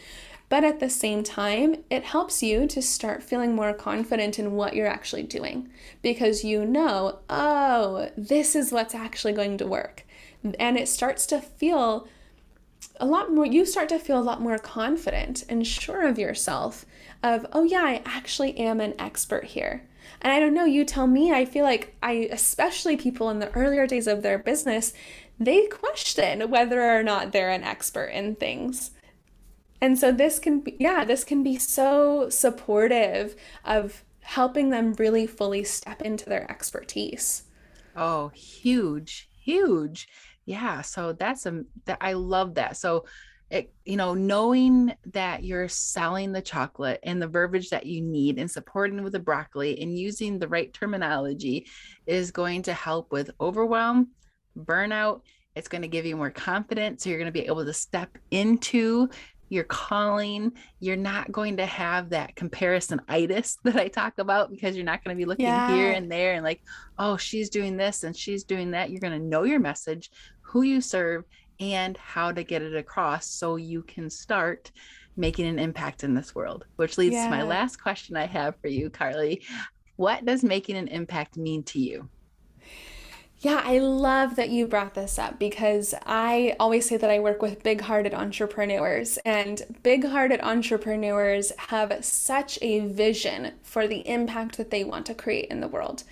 But 0.48 0.64
at 0.64 0.80
the 0.80 0.88
same 0.88 1.22
time, 1.22 1.84
it 1.90 2.04
helps 2.04 2.42
you 2.42 2.66
to 2.68 2.80
start 2.80 3.22
feeling 3.22 3.54
more 3.54 3.74
confident 3.74 4.38
in 4.38 4.52
what 4.52 4.74
you're 4.74 4.86
actually 4.86 5.24
doing 5.24 5.68
because 6.00 6.44
you 6.44 6.64
know, 6.64 7.18
oh, 7.28 8.10
this 8.16 8.56
is 8.56 8.72
what's 8.72 8.94
actually 8.94 9.34
going 9.34 9.58
to 9.58 9.66
work. 9.66 10.04
And 10.58 10.78
it 10.78 10.88
starts 10.88 11.26
to 11.26 11.40
feel 11.40 12.08
a 13.00 13.06
lot 13.06 13.32
more 13.32 13.46
you 13.46 13.64
start 13.64 13.88
to 13.88 13.98
feel 13.98 14.18
a 14.18 14.22
lot 14.22 14.40
more 14.40 14.58
confident 14.58 15.44
and 15.48 15.66
sure 15.66 16.06
of 16.06 16.18
yourself 16.18 16.84
of 17.22 17.46
oh 17.52 17.64
yeah 17.64 17.82
i 17.82 18.02
actually 18.04 18.56
am 18.56 18.80
an 18.80 18.94
expert 18.98 19.44
here 19.44 19.82
and 20.20 20.32
i 20.32 20.38
don't 20.40 20.54
know 20.54 20.64
you 20.64 20.84
tell 20.84 21.06
me 21.06 21.32
i 21.32 21.44
feel 21.44 21.64
like 21.64 21.96
i 22.02 22.28
especially 22.30 22.96
people 22.96 23.30
in 23.30 23.38
the 23.38 23.50
earlier 23.52 23.86
days 23.86 24.06
of 24.06 24.22
their 24.22 24.38
business 24.38 24.92
they 25.38 25.66
question 25.66 26.50
whether 26.50 26.82
or 26.82 27.02
not 27.02 27.32
they're 27.32 27.50
an 27.50 27.64
expert 27.64 28.06
in 28.06 28.34
things 28.34 28.92
and 29.80 29.98
so 29.98 30.12
this 30.12 30.38
can 30.38 30.60
be 30.60 30.76
yeah 30.78 31.04
this 31.04 31.24
can 31.24 31.42
be 31.42 31.58
so 31.58 32.28
supportive 32.28 33.36
of 33.64 34.04
helping 34.20 34.70
them 34.70 34.92
really 34.94 35.26
fully 35.26 35.64
step 35.64 36.02
into 36.02 36.26
their 36.26 36.50
expertise. 36.50 37.44
Oh 37.96 38.28
huge 38.28 39.28
huge. 39.42 40.08
Yeah 40.44 40.82
so 40.82 41.12
that's 41.12 41.46
a 41.46 41.62
that 41.86 41.98
i 42.00 42.12
love 42.12 42.54
that. 42.54 42.76
So 42.76 43.06
it, 43.50 43.72
you 43.86 43.96
know 43.96 44.12
knowing 44.12 44.92
that 45.06 45.42
you're 45.42 45.68
selling 45.68 46.32
the 46.32 46.42
chocolate 46.42 47.00
and 47.02 47.20
the 47.20 47.26
verbiage 47.28 47.70
that 47.70 47.86
you 47.86 48.02
need 48.02 48.38
and 48.38 48.50
supporting 48.50 49.02
with 49.02 49.14
the 49.14 49.18
broccoli 49.18 49.80
and 49.80 49.98
using 49.98 50.38
the 50.38 50.48
right 50.48 50.70
terminology 50.74 51.66
is 52.06 52.30
going 52.30 52.62
to 52.62 52.74
help 52.74 53.10
with 53.10 53.30
overwhelm 53.40 54.08
burnout. 54.58 55.22
It's 55.54 55.68
going 55.68 55.82
to 55.82 55.88
give 55.88 56.04
you 56.04 56.16
more 56.16 56.30
confidence 56.30 57.02
so 57.02 57.10
you're 57.10 57.18
going 57.18 57.32
to 57.32 57.40
be 57.40 57.46
able 57.46 57.64
to 57.64 57.72
step 57.72 58.18
into 58.30 59.08
your 59.48 59.64
calling 59.64 60.52
you're 60.80 60.96
not 60.96 61.30
going 61.32 61.56
to 61.56 61.66
have 61.66 62.10
that 62.10 62.34
comparison 62.36 63.00
itis 63.08 63.58
that 63.64 63.76
i 63.76 63.88
talk 63.88 64.18
about 64.18 64.50
because 64.50 64.76
you're 64.76 64.84
not 64.84 65.02
going 65.02 65.16
to 65.16 65.18
be 65.18 65.24
looking 65.24 65.46
yeah. 65.46 65.74
here 65.74 65.92
and 65.92 66.10
there 66.10 66.34
and 66.34 66.44
like 66.44 66.62
oh 66.98 67.16
she's 67.16 67.48
doing 67.48 67.76
this 67.76 68.04
and 68.04 68.16
she's 68.16 68.44
doing 68.44 68.70
that 68.70 68.90
you're 68.90 69.00
going 69.00 69.18
to 69.18 69.26
know 69.26 69.44
your 69.44 69.60
message 69.60 70.10
who 70.48 70.62
you 70.62 70.80
serve, 70.80 71.24
and 71.60 71.96
how 71.96 72.32
to 72.32 72.42
get 72.42 72.62
it 72.62 72.74
across 72.74 73.26
so 73.26 73.56
you 73.56 73.82
can 73.82 74.08
start 74.08 74.70
making 75.16 75.46
an 75.46 75.58
impact 75.58 76.04
in 76.04 76.14
this 76.14 76.34
world. 76.34 76.64
Which 76.76 76.96
leads 76.96 77.14
yeah. 77.14 77.24
to 77.24 77.30
my 77.30 77.42
last 77.42 77.82
question 77.82 78.16
I 78.16 78.26
have 78.26 78.54
for 78.60 78.68
you, 78.68 78.90
Carly. 78.90 79.42
What 79.96 80.24
does 80.24 80.44
making 80.44 80.76
an 80.76 80.88
impact 80.88 81.36
mean 81.36 81.64
to 81.64 81.80
you? 81.80 82.08
Yeah, 83.40 83.62
I 83.64 83.78
love 83.78 84.34
that 84.34 84.50
you 84.50 84.66
brought 84.66 84.94
this 84.94 85.16
up 85.16 85.38
because 85.38 85.94
I 86.04 86.56
always 86.58 86.88
say 86.88 86.96
that 86.96 87.08
I 87.08 87.20
work 87.20 87.40
with 87.40 87.62
big 87.62 87.82
hearted 87.82 88.12
entrepreneurs, 88.12 89.16
and 89.18 89.62
big 89.84 90.04
hearted 90.04 90.40
entrepreneurs 90.40 91.52
have 91.56 92.04
such 92.04 92.58
a 92.62 92.80
vision 92.80 93.52
for 93.62 93.86
the 93.86 94.06
impact 94.08 94.56
that 94.56 94.72
they 94.72 94.82
want 94.82 95.06
to 95.06 95.14
create 95.14 95.50
in 95.50 95.60
the 95.60 95.68
world. 95.68 96.02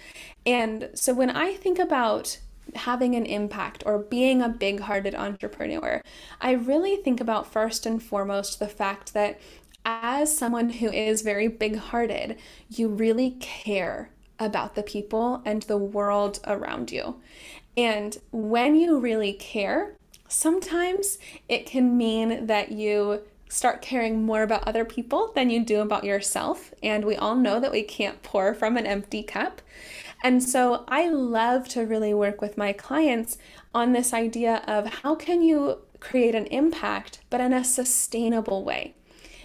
And 0.44 0.88
so 0.94 1.12
when 1.14 1.30
I 1.30 1.54
think 1.54 1.80
about 1.80 2.38
having 2.76 3.16
an 3.16 3.26
impact 3.26 3.82
or 3.86 3.98
being 3.98 4.40
a 4.40 4.48
big 4.48 4.78
hearted 4.80 5.16
entrepreneur, 5.16 6.02
I 6.40 6.52
really 6.52 6.94
think 6.94 7.20
about 7.20 7.52
first 7.52 7.86
and 7.86 8.00
foremost 8.00 8.60
the 8.60 8.68
fact 8.68 9.14
that 9.14 9.40
as 9.84 10.36
someone 10.36 10.70
who 10.70 10.92
is 10.92 11.22
very 11.22 11.48
big 11.48 11.76
hearted, 11.76 12.36
you 12.68 12.88
really 12.88 13.32
care 13.40 14.10
about 14.38 14.74
the 14.74 14.82
people 14.82 15.42
and 15.44 15.62
the 15.62 15.76
world 15.76 16.40
around 16.46 16.92
you. 16.92 17.20
And 17.76 18.16
when 18.32 18.74
you 18.76 18.98
really 18.98 19.32
care, 19.32 19.96
sometimes 20.28 21.18
it 21.48 21.66
can 21.66 21.96
mean 21.96 22.46
that 22.46 22.72
you 22.72 23.22
start 23.48 23.82
caring 23.82 24.24
more 24.24 24.42
about 24.42 24.66
other 24.66 24.84
people 24.84 25.32
than 25.34 25.50
you 25.50 25.64
do 25.64 25.80
about 25.80 26.04
yourself. 26.04 26.74
And 26.82 27.04
we 27.04 27.16
all 27.16 27.36
know 27.36 27.60
that 27.60 27.72
we 27.72 27.82
can't 27.82 28.22
pour 28.22 28.54
from 28.54 28.76
an 28.76 28.86
empty 28.86 29.22
cup. 29.22 29.62
And 30.24 30.42
so 30.42 30.84
I 30.88 31.08
love 31.08 31.68
to 31.68 31.82
really 31.82 32.12
work 32.12 32.40
with 32.40 32.58
my 32.58 32.72
clients 32.72 33.38
on 33.74 33.92
this 33.92 34.12
idea 34.12 34.64
of 34.66 34.86
how 34.86 35.14
can 35.14 35.42
you 35.42 35.78
create 36.00 36.34
an 36.34 36.46
impact, 36.46 37.20
but 37.30 37.40
in 37.40 37.52
a 37.52 37.64
sustainable 37.64 38.64
way. 38.64 38.94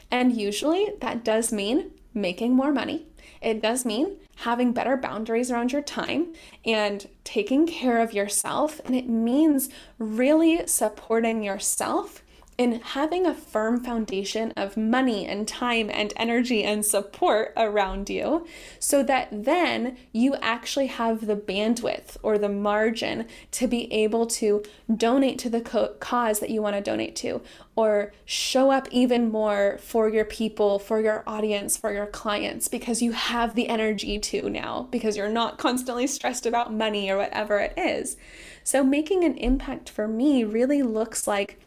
And 0.10 0.36
usually 0.36 0.88
that 1.02 1.24
does 1.24 1.52
mean 1.52 1.92
making 2.14 2.54
more 2.54 2.72
money. 2.72 3.08
It 3.42 3.62
does 3.62 3.86
mean 3.86 4.18
having 4.38 4.74
better 4.74 4.98
boundaries 4.98 5.52
around 5.52 5.72
your 5.72 5.82
time 5.82 6.34
and 6.66 7.08
taking 7.24 7.68
care 7.68 8.00
of 8.00 8.14
yourself. 8.14 8.82
And 8.86 8.96
it 8.96 9.08
means 9.08 9.70
really 10.00 10.66
supporting 10.68 11.44
yourself 11.44 12.24
in 12.58 12.80
having 12.82 13.26
a 13.26 13.34
firm 13.34 13.84
foundation 13.84 14.52
of 14.52 14.78
money 14.78 15.26
and 15.26 15.48
time 15.48 15.90
and 15.92 16.14
energy 16.16 16.64
and 16.64 16.86
support 16.86 17.54
around 17.58 18.10
you 18.10 18.46
so 18.78 19.02
that 19.02 19.28
then 19.32 19.98
you 20.12 20.36
actually 20.42 20.88
have 20.88 21.26
the 21.26 21.36
bandwidth 21.36 22.18
or 22.22 22.38
the 22.38 22.50
margin 22.50 23.26
to 23.50 23.68
be 23.68 23.92
able 23.92 24.28
to 24.28 24.64
donate 24.96 25.40
to 25.40 25.50
the 25.50 25.62
co- 25.62 25.94
cause 26.00 26.40
that 26.40 26.50
you 26.50 26.62
want 26.62 26.76
to 26.76 26.82
donate 26.82 27.16
to 27.16 27.42
or 27.76 28.12
show 28.26 28.70
up 28.70 28.88
even 28.92 29.32
more 29.32 29.80
for 29.82 30.10
your 30.10 30.26
people, 30.26 30.78
for 30.78 31.02
your 31.02 31.24
audience, 31.26 31.78
for 31.78 31.92
your 31.94 32.06
clients 32.06 32.68
because 32.68 33.02
you 33.02 33.14
have 33.14 33.56
the 33.56 33.70
energy 33.70 34.20
to 34.20 34.50
now 34.50 34.88
because 34.92 35.16
you're 35.16 35.30
not 35.30 35.58
constantly 35.58 36.06
stressed 36.06 36.46
about 36.46 36.74
money 36.74 37.10
or 37.10 37.18
whatever 37.18 37.60
it 37.60 37.74
is. 37.78 38.18
So 38.64 38.84
making 38.84 39.24
an 39.24 39.38
impact 39.38 39.90
for 39.90 40.08
me 40.08 40.44
really 40.44 40.84
looks 40.84 41.26
like 41.26 41.60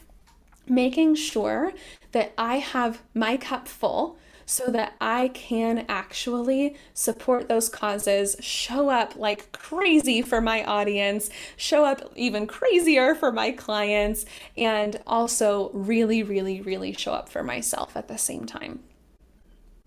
making 0.69 1.15
sure 1.17 1.73
that 2.13 2.33
I 2.39 2.57
have 2.57 3.03
my 3.15 3.37
cup 3.37 3.69
full 3.69 4.19
so 4.47 4.67
that 4.71 4.95
I 5.01 5.29
can 5.29 5.87
actually 5.89 6.77
support 6.93 7.49
those 7.49 7.69
causes, 7.69 8.37
show 8.41 8.91
up 8.91 9.17
like 9.17 9.53
crazy 9.53 10.23
for 10.23 10.41
my 10.41 10.65
audience, 10.65 11.31
show 11.57 11.85
up 11.85 12.13
even 12.15 12.47
crazier 12.47 13.15
for 13.15 13.33
my 13.33 13.53
clients, 13.53 14.27
and 14.57 15.01
also 15.07 15.71
really, 15.73 16.23
really, 16.23 16.61
really 16.61 16.93
show 16.93 17.13
up 17.13 17.29
for 17.29 17.43
myself 17.43 17.97
at 17.97 18.09
the 18.09 18.19
same 18.19 18.45
time. 18.45 18.81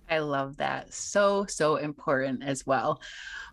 I 0.10 0.20
love 0.20 0.58
that. 0.58 0.94
So, 0.94 1.46
so 1.48 1.76
important 1.76 2.44
as 2.44 2.66
well. 2.66 3.02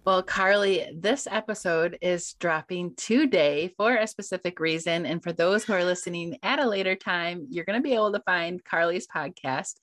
Well, 0.04 0.22
Carly, 0.22 0.86
this 0.94 1.26
episode 1.30 1.98
is 2.02 2.34
dropping 2.34 2.94
today 2.96 3.72
for 3.76 3.96
a 3.96 4.06
specific 4.06 4.60
reason. 4.60 5.06
And 5.06 5.22
for 5.22 5.32
those 5.32 5.64
who 5.64 5.72
are 5.72 5.84
listening 5.84 6.36
at 6.42 6.58
a 6.58 6.68
later 6.68 6.94
time, 6.94 7.46
you're 7.50 7.64
going 7.64 7.78
to 7.78 7.82
be 7.82 7.94
able 7.94 8.12
to 8.12 8.20
find 8.20 8.62
Carly's 8.64 9.06
podcast. 9.06 9.74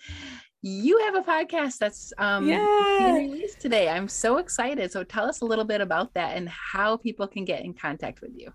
You 0.62 1.00
have 1.00 1.16
a 1.16 1.22
podcast 1.22 1.80
that's 1.80 2.14
um, 2.20 2.48
yeah. 2.48 2.98
being 3.00 3.32
released 3.32 3.60
today. 3.60 3.90
I'm 3.90 4.08
so 4.08 4.38
excited. 4.38 4.92
So 4.92 5.04
tell 5.04 5.26
us 5.26 5.42
a 5.42 5.46
little 5.46 5.66
bit 5.66 5.82
about 5.82 6.14
that 6.14 6.38
and 6.38 6.48
how 6.48 6.98
people 6.98 7.28
can 7.28 7.44
get 7.44 7.66
in 7.66 7.74
contact 7.74 8.22
with 8.22 8.32
you. 8.36 8.54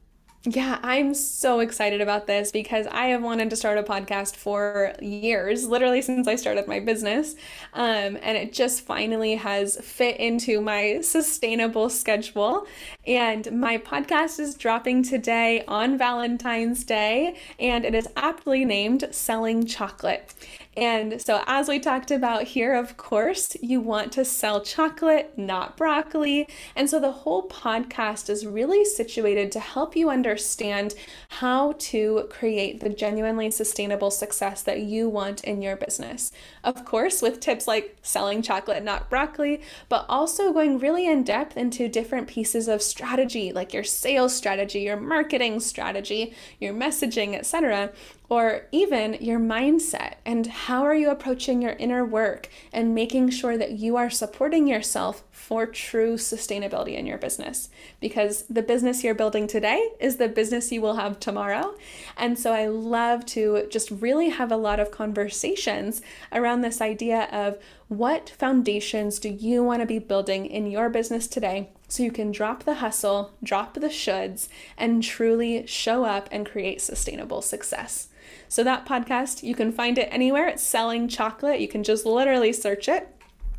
Yeah, 0.49 0.79
I'm 0.81 1.13
so 1.13 1.59
excited 1.59 2.01
about 2.01 2.29
this 2.29 2.53
because 2.53 2.87
I 2.87 3.07
have 3.07 3.21
wanted 3.21 3.51
to 3.51 3.57
start 3.57 3.79
a 3.79 3.83
podcast 3.83 4.37
for 4.37 4.95
years, 5.03 5.67
literally 5.67 6.01
since 6.01 6.29
I 6.29 6.37
started 6.37 6.69
my 6.69 6.79
business. 6.79 7.35
Um, 7.75 8.17
and 8.23 8.37
it 8.37 8.53
just 8.53 8.83
finally 8.83 9.35
has 9.35 9.77
fit 9.79 10.19
into 10.19 10.61
my 10.61 11.01
sustainable 11.01 11.91
schedule. 11.91 12.65
And 13.09 13.51
my 13.59 13.79
podcast 13.79 14.39
is 14.39 14.55
dropping 14.55 15.03
today 15.03 15.65
on 15.67 15.99
Valentine's 15.99 16.85
Day, 16.85 17.37
and 17.59 17.85
it 17.85 17.97
is 17.97 18.09
aptly 18.15 18.65
named 18.65 19.09
Selling 19.11 19.67
Chocolate. 19.67 20.33
And 20.77 21.23
so, 21.23 21.43
as 21.47 21.69
we 21.69 21.79
talked 21.79 22.11
about 22.11 22.43
here, 22.45 22.75
of 22.75 22.99
course, 22.99 23.57
you 23.63 23.81
want 23.81 24.13
to 24.13 24.27
sell 24.27 24.61
chocolate, 24.61 25.33
not 25.39 25.75
broccoli. 25.75 26.49
And 26.75 26.91
so, 26.91 27.01
the 27.01 27.13
whole 27.13 27.49
podcast 27.49 28.29
is 28.29 28.45
really 28.45 28.85
situated 28.85 29.51
to 29.53 29.61
help 29.61 29.97
you 29.97 30.11
understand 30.11 30.95
how 31.29 31.73
to 31.79 32.27
create 32.31 32.81
the 32.81 32.91
genuinely 32.91 33.51
sustainable 33.51 34.11
success 34.11 34.63
that 34.63 34.81
you 34.81 35.09
want 35.09 35.43
in 35.45 35.63
your 35.63 35.77
business. 35.77 36.31
Of 36.63 36.85
course, 36.85 37.23
with 37.23 37.41
tips 37.41 37.67
like 37.67 37.97
selling 38.03 38.43
chocolate, 38.43 38.85
not 38.85 39.09
broccoli, 39.09 39.63
but 39.89 40.05
also 40.11 40.53
going 40.53 40.79
really 40.79 41.07
in 41.07 41.25
depth 41.25 41.57
into 41.57 41.89
different 41.89 42.29
pieces 42.29 42.69
of 42.69 42.83
strategy, 42.83 43.51
like 43.51 43.73
your 43.73 43.85
sales 43.85 44.37
strategy, 44.37 44.81
your 44.81 44.99
marketing 44.99 45.61
strategy, 45.61 46.35
your 46.61 46.75
messaging, 46.75 47.35
etc 47.35 47.93
or 48.29 48.63
even 48.73 49.15
your 49.21 49.39
mindset 49.39 50.15
and 50.25 50.47
how 50.47 50.83
are 50.83 50.95
you 50.95 51.11
approaching 51.11 51.63
your 51.63 51.73
inner 51.73 52.05
work 52.05 52.49
and 52.73 52.95
making 52.95 53.31
sure 53.31 53.57
that 53.57 53.73
you 53.73 53.97
are 53.97 54.11
supporting 54.11 54.67
yourself 54.67 55.23
for 55.31 55.67
true 55.67 56.15
sustainability 56.15 56.97
in 56.97 57.07
your 57.07 57.19
business 57.19 57.69
because 58.01 58.43
the 58.51 58.63
business 58.63 59.05
you're 59.05 59.15
building 59.15 59.47
today 59.47 59.91
is 60.01 60.17
the 60.17 60.29
business 60.29 60.73
you 60.73 60.81
will 60.81 60.97
have 60.97 61.21
tomorrow 61.21 61.75
and 62.17 62.39
so 62.39 62.53
i 62.53 62.67
love 62.67 63.25
to 63.25 63.67
just 63.71 63.91
really 63.91 64.31
have 64.31 64.51
a 64.51 64.57
lot 64.57 64.81
of 64.81 64.91
conversations 64.91 66.03
around 66.33 66.63
this 66.63 66.81
idea 66.81 67.29
of 67.31 67.59
what 67.89 68.31
foundations 68.31 69.21
do 69.21 69.29
you 69.29 69.63
want 69.63 69.81
to 69.81 69.87
be 69.87 69.99
building 69.99 70.47
in 70.47 70.69
your 70.69 70.91
business 70.91 71.29
today 71.29 71.69
so 71.89 72.03
you 72.03 72.11
can 72.11 72.33
drop 72.33 72.65
the 72.65 72.75
hustle, 72.75 73.33
drop 73.43 73.75
the 73.75 73.89
shoulds, 73.89 74.49
and 74.77 75.03
truly 75.03 75.67
show 75.67 76.05
up 76.05 76.29
and 76.33 76.45
create 76.45 76.81
sustainable 76.81 77.43
success. 77.43 78.09
So, 78.49 78.65
that 78.65 78.87
podcast, 78.87 79.43
you 79.43 79.55
can 79.55 79.73
find 79.73 79.99
it 79.99 80.09
anywhere. 80.11 80.49
It's 80.49 80.63
Selling 80.63 81.09
Chocolate. 81.09 81.61
You 81.61 81.69
can 81.69 81.83
just 81.83 82.07
literally 82.07 82.53
search 82.53 82.89
it. 82.89 83.09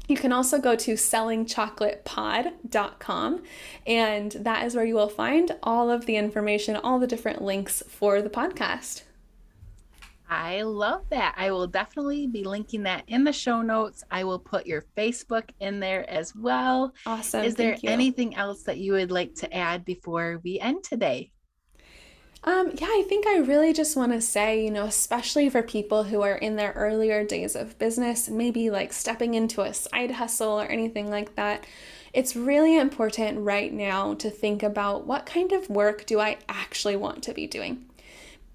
You 0.07 0.15
can 0.15 0.31
also 0.31 0.59
go 0.59 0.75
to 0.75 0.93
sellingchocolatepod.com, 0.93 3.43
and 3.85 4.31
that 4.31 4.65
is 4.65 4.75
where 4.75 4.85
you 4.85 4.95
will 4.95 5.09
find 5.09 5.57
all 5.61 5.91
of 5.91 6.05
the 6.05 6.15
information, 6.15 6.77
all 6.77 6.97
the 6.97 7.07
different 7.07 7.41
links 7.41 7.83
for 7.89 8.21
the 8.21 8.29
podcast. 8.29 9.03
I 10.29 10.61
love 10.61 11.03
that. 11.09 11.35
I 11.37 11.51
will 11.51 11.67
definitely 11.67 12.27
be 12.27 12.43
linking 12.43 12.83
that 12.83 13.03
in 13.07 13.23
the 13.23 13.33
show 13.33 13.61
notes. 13.61 14.03
I 14.11 14.23
will 14.23 14.39
put 14.39 14.67
your 14.67 14.83
Facebook 14.97 15.49
in 15.59 15.79
there 15.79 16.09
as 16.09 16.35
well. 16.35 16.93
Awesome. 17.05 17.43
Is 17.43 17.55
there 17.55 17.77
anything 17.83 18.35
else 18.35 18.63
that 18.63 18.77
you 18.77 18.93
would 18.93 19.11
like 19.11 19.35
to 19.35 19.53
add 19.53 19.85
before 19.85 20.41
we 20.43 20.59
end 20.59 20.83
today? 20.83 21.31
Um, 22.43 22.71
yeah, 22.75 22.87
I 22.87 23.03
think 23.09 23.27
I 23.27 23.39
really 23.39 23.73
just 23.73 23.97
want 23.97 24.13
to 24.13 24.21
say, 24.21 24.63
you 24.63 24.71
know, 24.71 24.85
especially 24.85 25.49
for 25.49 25.61
people 25.61 26.03
who 26.03 26.21
are 26.21 26.35
in 26.35 26.55
their 26.55 26.71
earlier 26.73 27.25
days 27.25 27.55
of 27.55 27.77
business, 27.77 28.29
maybe 28.29 28.69
like 28.69 28.93
stepping 28.93 29.33
into 29.33 29.61
a 29.61 29.73
side 29.73 30.11
hustle 30.11 30.59
or 30.61 30.65
anything 30.65 31.09
like 31.09 31.35
that, 31.35 31.65
it's 32.13 32.35
really 32.35 32.77
important 32.77 33.39
right 33.39 33.73
now 33.73 34.13
to 34.15 34.29
think 34.29 34.63
about 34.63 35.05
what 35.05 35.25
kind 35.25 35.51
of 35.51 35.69
work 35.69 36.05
do 36.05 36.19
I 36.19 36.37
actually 36.47 36.95
want 36.95 37.21
to 37.23 37.33
be 37.33 37.47
doing? 37.47 37.86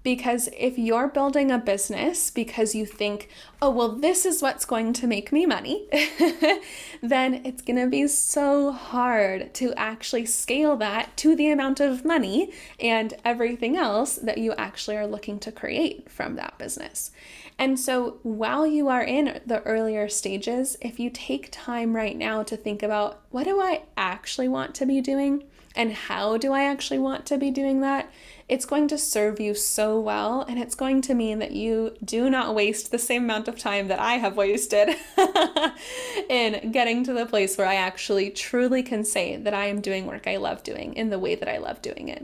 Because 0.03 0.49
if 0.57 0.77
you're 0.77 1.07
building 1.07 1.49
a 1.49 1.57
business 1.57 2.29
because 2.29 2.75
you 2.75 2.85
think, 2.85 3.29
oh, 3.61 3.69
well, 3.69 3.89
this 3.89 4.25
is 4.25 4.41
what's 4.41 4.65
going 4.65 4.91
to 4.93 5.07
make 5.07 5.31
me 5.31 5.45
money, 5.45 5.87
then 7.01 7.41
it's 7.45 7.61
going 7.61 7.77
to 7.77 7.87
be 7.87 8.07
so 8.07 8.71
hard 8.71 9.53
to 9.55 9.73
actually 9.75 10.25
scale 10.25 10.75
that 10.75 11.15
to 11.17 11.35
the 11.35 11.49
amount 11.49 11.79
of 11.79 12.03
money 12.03 12.51
and 12.79 13.13
everything 13.23 13.77
else 13.77 14.15
that 14.15 14.37
you 14.37 14.53
actually 14.53 14.97
are 14.97 15.07
looking 15.07 15.39
to 15.39 15.51
create 15.51 16.11
from 16.11 16.35
that 16.35 16.57
business. 16.57 17.11
And 17.57 17.79
so 17.79 18.19
while 18.23 18.65
you 18.65 18.87
are 18.89 19.03
in 19.03 19.41
the 19.45 19.61
earlier 19.63 20.09
stages, 20.09 20.75
if 20.81 20.99
you 20.99 21.09
take 21.09 21.49
time 21.51 21.95
right 21.95 22.17
now 22.17 22.43
to 22.43 22.57
think 22.57 22.81
about 22.81 23.21
what 23.29 23.45
do 23.45 23.59
I 23.59 23.83
actually 23.95 24.47
want 24.47 24.75
to 24.75 24.85
be 24.85 25.01
doing 25.01 25.43
and 25.75 25.93
how 25.93 26.37
do 26.37 26.53
I 26.53 26.63
actually 26.63 26.99
want 26.99 27.25
to 27.27 27.37
be 27.37 27.51
doing 27.51 27.81
that, 27.81 28.11
it's 28.47 28.65
going 28.65 28.87
to 28.89 28.97
serve 28.97 29.39
you 29.39 29.55
so 29.55 29.99
well. 29.99 30.41
And 30.41 30.59
it's 30.59 30.75
going 30.75 31.01
to 31.03 31.13
mean 31.13 31.39
that 31.39 31.51
you 31.51 31.95
do 32.03 32.29
not 32.29 32.53
waste 32.53 32.91
the 32.91 32.99
same 32.99 33.23
amount 33.23 33.47
of 33.47 33.57
time 33.57 33.87
that 33.87 33.99
I 33.99 34.13
have 34.13 34.37
wasted 34.37 34.95
in 36.29 36.71
getting 36.71 37.03
to 37.05 37.13
the 37.13 37.25
place 37.25 37.57
where 37.57 37.67
I 37.67 37.75
actually 37.75 38.29
truly 38.29 38.83
can 38.83 39.03
say 39.03 39.37
that 39.37 39.53
I 39.53 39.67
am 39.67 39.81
doing 39.81 40.05
work 40.05 40.27
I 40.27 40.37
love 40.37 40.63
doing 40.63 40.93
in 40.93 41.09
the 41.09 41.19
way 41.19 41.35
that 41.35 41.49
I 41.49 41.57
love 41.57 41.81
doing 41.81 42.09
it. 42.09 42.23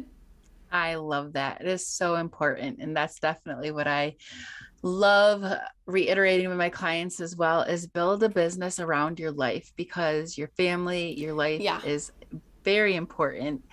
I 0.71 0.95
love 0.95 1.33
that. 1.33 1.61
It 1.61 1.67
is 1.67 1.87
so 1.87 2.15
important. 2.15 2.79
And 2.79 2.95
that's 2.95 3.19
definitely 3.19 3.71
what 3.71 3.87
I 3.87 4.15
love 4.81 5.43
reiterating 5.85 6.47
with 6.47 6.57
my 6.57 6.69
clients 6.69 7.19
as 7.19 7.35
well 7.35 7.61
is 7.61 7.87
build 7.87 8.23
a 8.23 8.29
business 8.29 8.79
around 8.79 9.19
your 9.19 9.31
life 9.31 9.71
because 9.75 10.37
your 10.37 10.47
family, 10.49 11.19
your 11.19 11.33
life 11.33 11.61
yeah. 11.61 11.81
is 11.83 12.11
very 12.63 12.95
important 12.95 13.63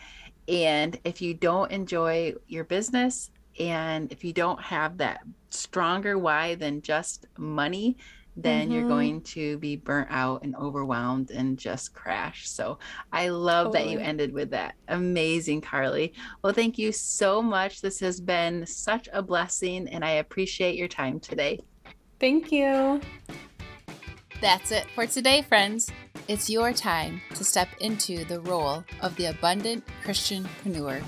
and 0.49 0.99
if 1.05 1.21
you 1.21 1.35
don't 1.35 1.71
enjoy 1.73 2.35
your 2.47 2.64
business 2.64 3.31
and 3.59 4.12
if 4.12 4.23
you 4.23 4.33
don't 4.33 4.61
have 4.61 4.99
that 4.99 5.21
stronger 5.51 6.19
why 6.19 6.55
than 6.55 6.83
just 6.83 7.27
money, 7.38 7.97
then 8.37 8.64
mm-hmm. 8.64 8.72
you're 8.72 8.88
going 8.88 9.20
to 9.22 9.57
be 9.59 9.77
burnt 9.77 10.09
out 10.11 10.42
and 10.42 10.55
overwhelmed 10.57 11.31
and 11.31 11.59
just 11.59 11.94
crash. 11.94 12.49
So 12.49 12.79
I 13.12 13.29
love 13.29 13.72
totally. 13.72 13.85
that 13.85 13.90
you 13.90 13.99
ended 13.99 14.33
with 14.33 14.51
that. 14.51 14.75
Amazing, 14.88 15.62
Carly. 15.62 16.12
Well, 16.42 16.53
thank 16.53 16.79
you 16.79 16.92
so 16.92 17.40
much. 17.40 17.81
This 17.81 18.01
has 18.01 18.20
been 18.20 18.66
such 18.66 19.09
a 19.12 19.22
blessing, 19.22 19.88
and 19.88 20.05
I 20.05 20.12
appreciate 20.12 20.77
your 20.77 20.88
time 20.88 21.18
today. 21.20 21.61
Thank 22.20 22.53
you. 22.53 23.01
That's 24.40 24.70
it 24.70 24.87
for 24.94 25.07
today, 25.07 25.42
friends. 25.42 25.90
It's 26.29 26.51
your 26.51 26.72
time 26.72 27.22
to 27.35 27.44
step 27.44 27.68
into 27.81 28.25
the 28.25 28.40
role 28.40 28.85
of 29.01 29.16
the 29.16 29.27
abundant 29.27 29.85
Christianpreneur 30.05 31.03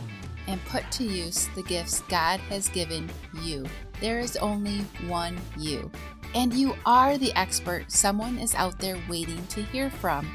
and 0.46 0.64
put 0.64 0.90
to 0.92 1.04
use 1.04 1.48
the 1.54 1.62
gifts 1.62 2.00
God 2.08 2.40
has 2.48 2.68
given 2.68 3.08
you. 3.42 3.66
There 4.00 4.18
is 4.18 4.36
only 4.36 4.78
one 5.06 5.36
you, 5.58 5.90
and 6.34 6.52
you 6.52 6.74
are 6.86 7.18
the 7.18 7.34
expert 7.34 7.90
someone 7.90 8.38
is 8.38 8.54
out 8.54 8.78
there 8.78 8.98
waiting 9.08 9.46
to 9.48 9.62
hear 9.62 9.90
from. 9.90 10.30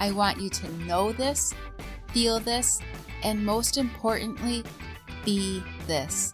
I 0.00 0.12
want 0.12 0.40
you 0.40 0.48
to 0.50 0.72
know 0.84 1.12
this, 1.12 1.54
feel 2.08 2.40
this, 2.40 2.80
and 3.22 3.44
most 3.44 3.76
importantly, 3.76 4.64
be 5.24 5.62
this. 5.86 6.32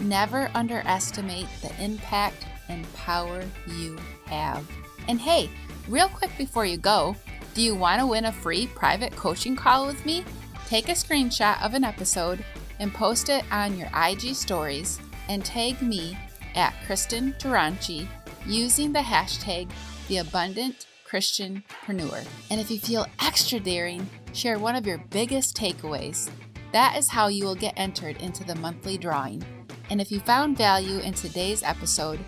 Never 0.00 0.50
underestimate 0.54 1.48
the 1.60 1.72
impact 1.82 2.46
and 2.68 2.90
power 2.94 3.44
you 3.66 3.98
have. 4.26 4.66
And 5.08 5.20
hey, 5.20 5.50
Real 5.88 6.08
quick 6.08 6.30
before 6.38 6.64
you 6.64 6.76
go, 6.76 7.16
do 7.54 7.62
you 7.62 7.74
want 7.74 8.00
to 8.00 8.06
win 8.06 8.26
a 8.26 8.32
free 8.32 8.68
private 8.68 9.14
coaching 9.16 9.56
call 9.56 9.86
with 9.86 10.04
me? 10.06 10.24
Take 10.68 10.88
a 10.88 10.92
screenshot 10.92 11.60
of 11.62 11.74
an 11.74 11.84
episode 11.84 12.44
and 12.78 12.94
post 12.94 13.28
it 13.28 13.44
on 13.50 13.76
your 13.76 13.88
IG 13.94 14.34
stories 14.34 15.00
and 15.28 15.44
tag 15.44 15.82
me 15.82 16.16
at 16.54 16.74
Kristin 16.86 17.38
Dronchi 17.38 18.06
using 18.46 18.92
the 18.92 19.00
hashtag 19.00 19.70
The 20.08 20.18
Abundant 20.18 20.86
Christianpreneur. 21.08 22.26
And 22.50 22.60
if 22.60 22.70
you 22.70 22.78
feel 22.78 23.06
extra 23.20 23.60
daring, 23.60 24.08
share 24.32 24.58
one 24.58 24.76
of 24.76 24.86
your 24.86 24.98
biggest 25.10 25.56
takeaways. 25.56 26.30
That 26.72 26.96
is 26.96 27.08
how 27.08 27.28
you 27.28 27.44
will 27.44 27.54
get 27.54 27.74
entered 27.76 28.20
into 28.22 28.44
the 28.44 28.54
monthly 28.56 28.96
drawing. 28.96 29.42
And 29.90 30.00
if 30.00 30.10
you 30.10 30.20
found 30.20 30.56
value 30.56 30.98
in 31.00 31.12
today's 31.12 31.62
episode, 31.62 32.20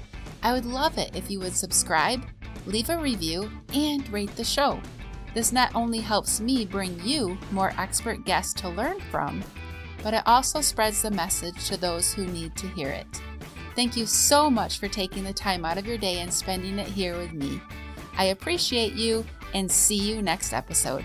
I 0.42 0.52
would 0.52 0.66
love 0.66 0.98
it 0.98 1.16
if 1.16 1.30
you 1.30 1.40
would 1.40 1.56
subscribe 1.56 2.24
leave 2.66 2.90
a 2.90 2.98
review, 2.98 3.50
and 3.74 4.08
rate 4.10 4.34
the 4.36 4.44
show. 4.44 4.80
This 5.34 5.52
not 5.52 5.74
only 5.74 5.98
helps 5.98 6.40
me 6.40 6.64
bring 6.64 6.98
you 7.02 7.36
more 7.50 7.72
expert 7.78 8.24
guests 8.24 8.54
to 8.60 8.68
learn 8.68 9.00
from, 9.10 9.42
but 10.02 10.14
it 10.14 10.22
also 10.26 10.60
spreads 10.60 11.02
the 11.02 11.10
message 11.10 11.66
to 11.68 11.76
those 11.76 12.12
who 12.12 12.26
need 12.26 12.54
to 12.56 12.68
hear 12.68 12.88
it. 12.88 13.06
Thank 13.74 13.96
you 13.96 14.06
so 14.06 14.50
much 14.50 14.78
for 14.78 14.88
taking 14.88 15.24
the 15.24 15.32
time 15.32 15.64
out 15.64 15.78
of 15.78 15.86
your 15.86 15.98
day 15.98 16.20
and 16.20 16.32
spending 16.32 16.78
it 16.78 16.86
here 16.86 17.16
with 17.16 17.32
me. 17.32 17.60
I 18.16 18.26
appreciate 18.26 18.92
you 18.92 19.24
and 19.52 19.70
see 19.70 19.96
you 19.96 20.22
next 20.22 20.52
episode. 20.52 21.04